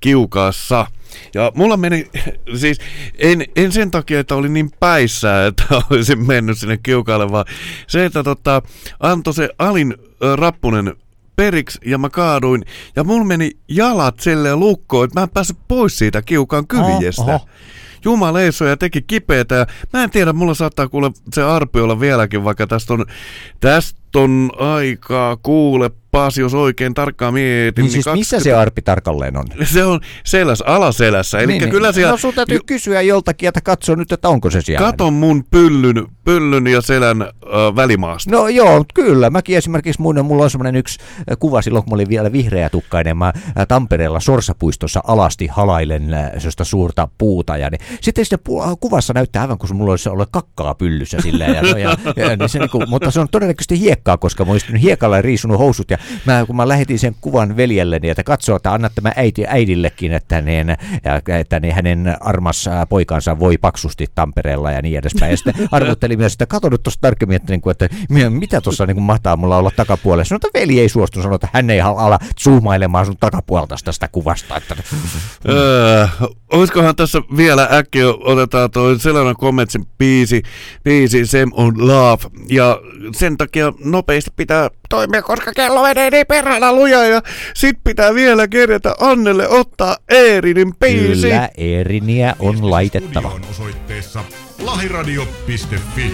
[0.00, 0.86] kiukaassa.
[1.34, 2.10] Ja mulla meni,
[2.56, 2.78] siis
[3.18, 7.44] en, en sen takia, että oli niin päissä, että olisin mennyt sinne kiukaalle, vaan
[7.86, 8.62] se, että tota,
[9.00, 9.94] antoi se alin
[10.36, 10.94] rappunen
[11.36, 12.64] periksi ja mä kaaduin
[12.96, 17.22] ja mulla meni jalat silleen lukkoon, että mä en päässyt pois siitä kiukaan kyvijestä.
[17.22, 17.48] Oho, oho.
[18.04, 22.44] Jumaleissa ja teki kipeätä ja mä en tiedä, mulla saattaa kuule se arpi olla vieläkin,
[22.44, 23.06] vaikka tästä on,
[23.60, 27.82] tästä on aikaa kuule pas, jos oikein tarkkaan mietin.
[27.82, 29.44] Niin siis missä se arpi tarkalleen on?
[29.74, 31.94] Se on seläs, alaselässä, eli Niin, kyllä niin.
[31.94, 32.10] siellä...
[32.10, 34.86] No sun täytyy kysyä joltakin, että katso nyt, että onko se siellä.
[34.86, 37.28] Katon mun pyllyn, pyllyn ja selän äh,
[37.76, 38.30] välimaasta.
[38.30, 39.30] No joo, kyllä.
[39.30, 40.98] Mäkin esimerkiksi mun, mulla on semmoinen yksi
[41.38, 43.16] kuva silloin, kun mä olin vielä vihreä tukkainen.
[43.16, 43.32] Mä
[43.68, 47.56] Tampereella Sorsapuistossa alasti halailen äh, sellaista suurta puuta.
[47.56, 51.54] Ja niin, sitten pu- äh, kuvassa näyttää aivan kuin mulla olisi ollut kakkaa pyllyssä silleen.
[51.54, 54.52] Ja, no, ja, ja, niin se, niin kuin, mutta se on todennäköisesti hiekkaa, koska mä
[54.52, 58.72] olisin hiekalla riisunut housut ja mä, kun mä lähetin sen kuvan veljelleni, että katso, että
[58.72, 60.76] anna tämä äiti, äidillekin, että, niin,
[61.40, 65.30] että niin hänen armas poikansa voi paksusti Tampereella ja niin edespäin.
[65.30, 67.88] Ja sitten arvottelin myös, että katso nyt tuosta tarkemmin, että, niin kuin, että
[68.30, 70.24] mitä tuossa niin kuin mahtaa mulla olla takapuolella.
[70.24, 74.56] Sanoin, että veli ei suostunut sanoa, että hän ei ala zoomailemaan sun takapuolta tästä kuvasta.
[74.56, 74.76] Että...
[75.48, 76.06] Öö,
[76.52, 80.42] olisikohan tässä vielä äkkiä otetaan toi Selena Gomezin biisi,
[80.84, 82.22] biisi Sem on Love.
[82.48, 82.80] Ja
[83.16, 87.22] sen takia nopeasti pitää toimia, koska kello menee niin perhana lujaa ja
[87.54, 91.22] sit pitää vielä kerätä Annelle ottaa Eerinin biisi.
[91.22, 93.40] Kyllä, Eeriniä on laitettava.
[94.58, 96.12] Lahiradio.fi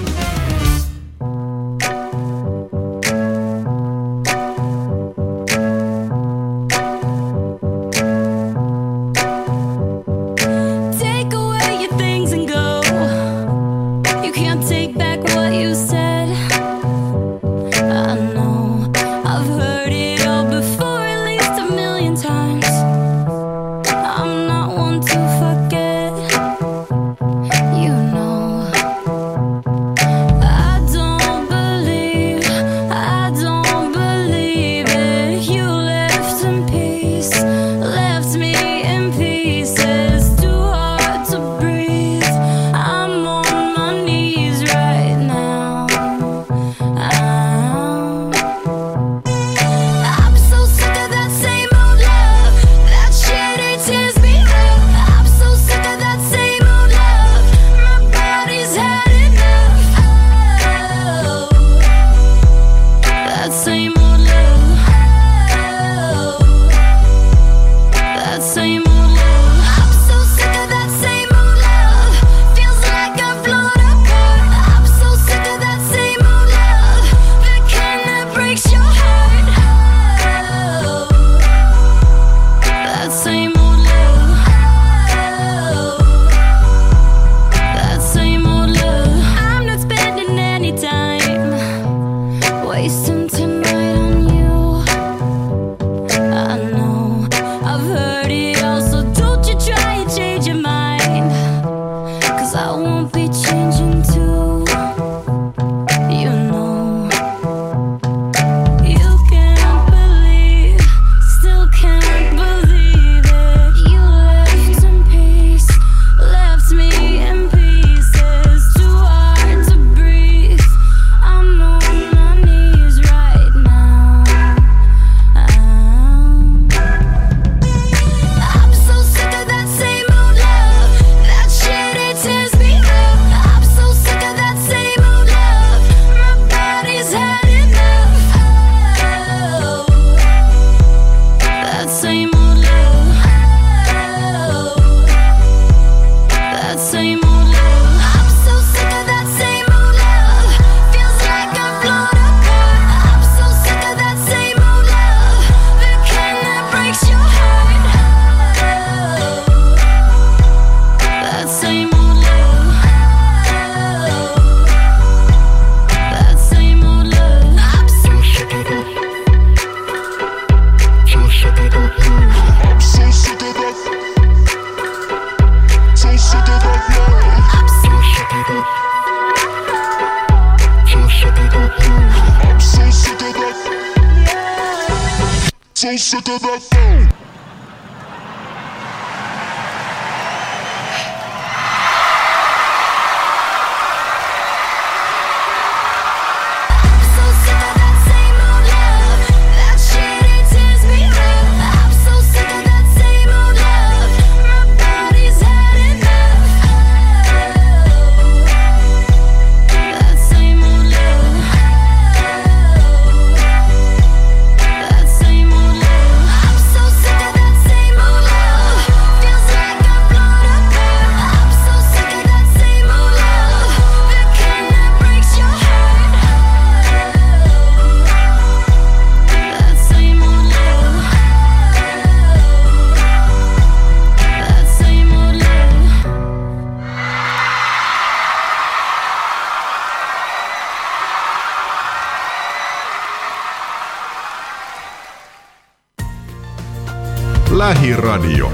[247.61, 248.53] Lähiradio.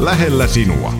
[0.00, 0.94] Lähellä sinua.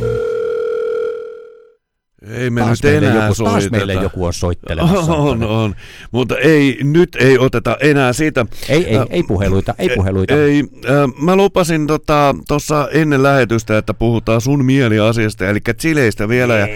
[2.31, 3.51] Ei me taas nyt enää meille joku, soiteta.
[3.51, 5.13] Taas meille joku on soittelemassa.
[5.13, 5.75] On, on.
[6.13, 8.47] Mutta ei, nyt ei oteta enää siitä.
[8.69, 10.35] Ei, ei, äh, ei puheluita, ei e- puheluita.
[10.35, 16.59] Ei, äh, mä lupasin tuossa tota, ennen lähetystä, että puhutaan sun mieliasiasta, eli Chileistä vielä.
[16.59, 16.67] Ja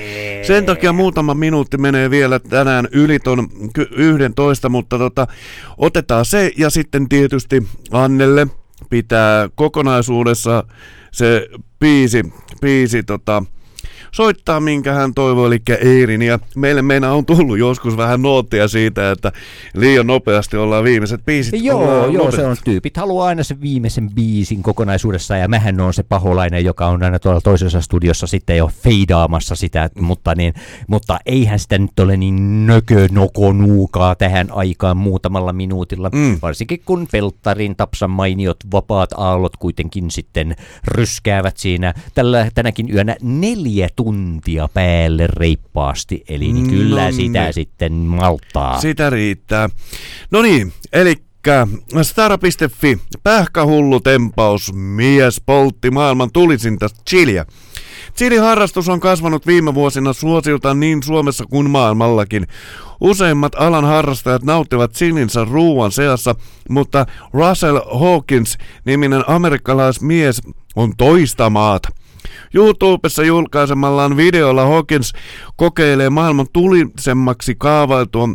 [0.43, 3.49] sen takia muutama minuutti menee vielä tänään yli ton
[3.97, 5.27] 11, mutta tota,
[5.77, 8.47] otetaan se ja sitten tietysti Annelle–
[8.95, 10.65] pitää kokonaisuudessa
[11.13, 11.49] se
[11.81, 13.43] biisi, biisi tota,
[14.15, 16.23] soittaa, minkä hän toivoo, eli Eirin.
[16.23, 19.33] Ja meille meina on tullut joskus vähän noottia siitä, että
[19.75, 21.63] liian nopeasti ollaan viimeiset biisit.
[21.65, 25.95] Joo, ollaan joo, se on tyypit haluaa aina sen viimeisen biisin kokonaisuudessa ja mähän on
[25.95, 30.55] se paholainen, joka on aina tuolla toisessa studiossa sitten jo feidaamassa sitä, mutta, niin,
[30.89, 36.39] mutta eihän sitä nyt ole niin nökönokonuukaa tähän aikaan muutamalla minuutilla, Mm.
[36.43, 40.57] varsinkin kun Pelttarin Tapsan mainiot vapaat aallot kuitenkin sitten
[40.89, 44.04] ryskäävät siinä tällä, tänäkin yönä neljä tuntia
[44.75, 47.55] päälle reippaasti, eli niin kyllä No sitä niin.
[47.55, 48.81] sitten malttaa.
[48.81, 49.69] Sitä riittää.
[50.31, 51.17] No niin, eli
[52.03, 57.47] stara.fi, pähkähullu tempaus, mies poltti maailman tulisinta chiliä.
[58.17, 62.47] Chili-harrastus on kasvanut viime vuosina suosiltaan niin Suomessa kuin maailmallakin.
[63.01, 66.35] Useimmat alan harrastajat nauttivat chilinsä ruuan seassa,
[66.69, 70.43] mutta Russell Hawkins, niminen amerikkalaismies,
[70.77, 71.89] on toista maata.
[72.55, 75.13] YouTubessa julkaisemallaan videolla Hawkins
[75.57, 78.29] kokeilee maailman tulisemmaksi kaavailtua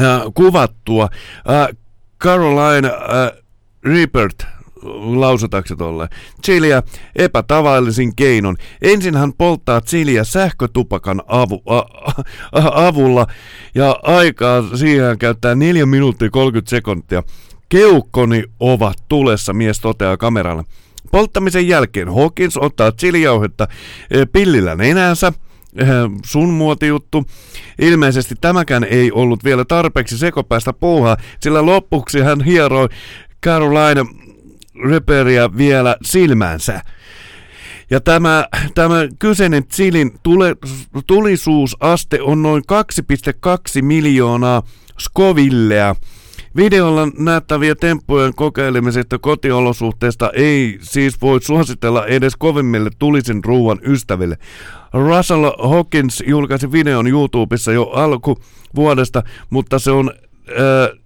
[0.00, 1.08] äh, kuvattua
[1.50, 1.76] äh,
[2.20, 3.42] Caroline äh,
[3.84, 4.46] Reapert
[5.16, 6.08] lausutaanko se tolleen?
[6.44, 6.82] Chiliä
[7.16, 8.56] epätavallisin keinon.
[8.82, 11.78] Ensin hän polttaa chiliä sähkötupakan avu, a,
[12.52, 13.26] a, avulla
[13.74, 17.22] ja aikaa siihen käyttää 4 minuuttia 30 sekuntia.
[17.68, 20.64] Keukkoni ovat tulessa, mies toteaa kameralla.
[21.12, 23.68] Polttamisen jälkeen Hawkins ottaa chilijauhetta
[24.10, 25.32] eh, pillillä nenänsä,
[25.76, 25.88] eh,
[26.26, 27.26] sun muotijuttu.
[27.80, 32.88] Ilmeisesti tämäkään ei ollut vielä tarpeeksi sekopäistä puuhaa, sillä lopuksi hän hieroi
[33.44, 34.04] Caroline
[34.90, 36.80] Reperia vielä silmänsä.
[37.90, 40.56] Ja tämä, tämä kyseinen chilin tule,
[41.06, 42.62] tulisuusaste on noin
[43.76, 44.62] 2,2 miljoonaa
[45.00, 45.96] Scovillea.
[46.56, 54.38] Videolla näyttäviä temppujen kokeilemisesta kotiolosuhteista ei siis voi suositella edes kovimmille tulisen ruuan ystäville.
[54.92, 60.12] Russell Hawkins julkaisi videon YouTubessa jo alkuvuodesta, mutta se on...
[60.48, 60.98] Äh,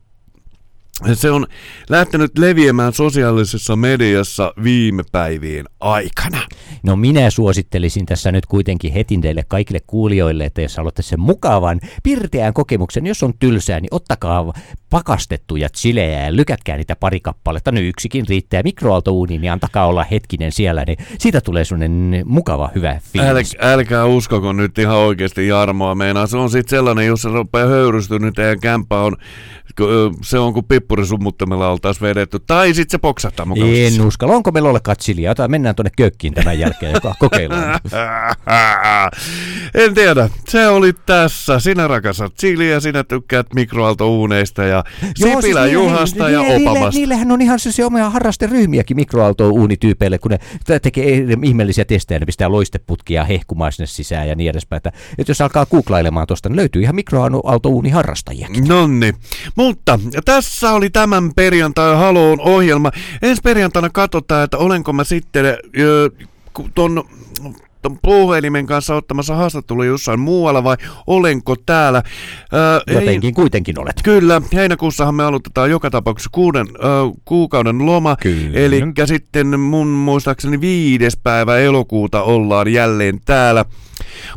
[1.14, 1.46] se on
[1.88, 6.38] lähtenyt leviämään sosiaalisessa mediassa viime päivien aikana.
[6.82, 11.80] No minä suosittelisin tässä nyt kuitenkin heti teille kaikille kuulijoille, että jos haluatte sen mukavan,
[12.02, 14.52] pirteän kokemuksen, jos on tylsää, niin ottakaa
[14.90, 17.72] pakastettuja chilejä ja lykätkää niitä pari kappaletta.
[17.72, 23.00] Nyt yksikin riittää mikroaaltouuniin, niin antakaa olla hetkinen siellä, niin siitä tulee sellainen mukava, hyvä
[23.12, 23.56] fiilis.
[23.60, 26.26] Äl, älkää uskoko nyt ihan oikeasti Jarmoa meinaa.
[26.26, 29.16] Se on sitten sellainen, jos se rupeaa höyrystyä, niin teidän kämppä on,
[30.22, 32.38] se on kuin pippurisumuttamella oltaisiin vedetty.
[32.46, 33.84] Tai sitten se poksahtaa mukavasti.
[33.84, 34.34] En uskalla.
[34.34, 35.30] Onko meillä ollenkaan chiliä?
[35.30, 37.80] Ota, mennään tuonne kökkiin tämän jälkeen, joka kokeillaan.
[39.84, 40.28] en tiedä.
[40.48, 41.60] Se oli tässä.
[41.60, 44.79] Sinä rakastat chiliä, sinä tykkäät mikroaaltouuneista ja
[45.16, 46.90] Sipilä siis Juhasta niille- ja niille-.
[46.94, 50.38] Niillähän on ihan se omia harrasteryhmiäkin mikroaaltouunityypeille, kun ne
[50.80, 54.76] tekee ihmeellisiä testejä, ne pistää loisteputkia hehkumaan sinne sisään ja niin edespäin.
[54.76, 58.64] Että, että jos alkaa googlailemaan tuosta, niin löytyy ihan mikroaaltouuniharrastajiakin.
[58.68, 59.12] Nonni.
[59.56, 62.90] Mutta tässä oli tämän perjantai Haloon ohjelma.
[63.22, 65.46] Ensi perjantaina katsotaan, että olenko mä sitten
[65.78, 66.10] ö,
[66.54, 67.04] ku- ton,
[67.82, 70.76] ton puhelimen kanssa ottamassa haastattelua jossain muualla vai
[71.06, 72.02] olenko täällä.
[72.52, 74.00] Ö, Jotenkin kuitenkin olet.
[74.04, 76.80] Kyllä, heinäkuussahan me aloitetaan joka tapauksessa kuuden, ö,
[77.24, 78.16] kuukauden loma.
[78.54, 83.64] Eli sitten mun muistaakseni viides päivä elokuuta ollaan jälleen täällä.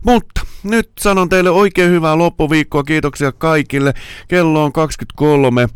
[0.06, 2.84] Mutta nyt sanon teille oikein hyvää loppuviikkoa.
[2.84, 3.94] Kiitoksia kaikille.
[4.28, 5.68] Kello on 23.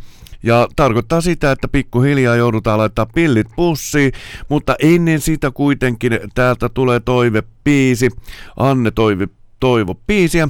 [0.43, 4.11] Ja tarkoittaa sitä, että pikkuhiljaa joudutaan laittaa pillit pussiin,
[4.49, 8.09] mutta ennen sitä kuitenkin täältä tulee toive piisi.
[8.57, 9.27] Anne toive,
[9.59, 10.47] toivo piisiä.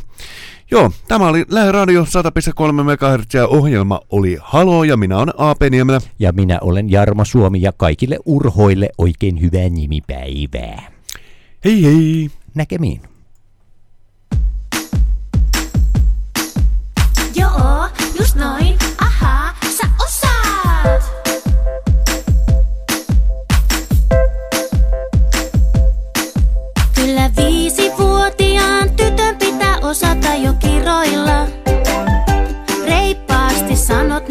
[0.71, 2.07] Joo, tämä oli Lähe Radio 100,3
[2.83, 5.61] MHz ja ohjelma oli Halo ja minä olen A.P.
[5.71, 6.01] Niemelä.
[6.19, 10.91] Ja minä olen Jarmo Suomi ja kaikille urhoille oikein hyvää nimipäivää.
[11.65, 12.29] Hei hei!
[12.55, 13.01] Näkemiin.
[17.35, 18.76] Joo, just noin.
[29.87, 31.47] Osata jo kiroilla.
[32.85, 34.26] Reippaasti sanot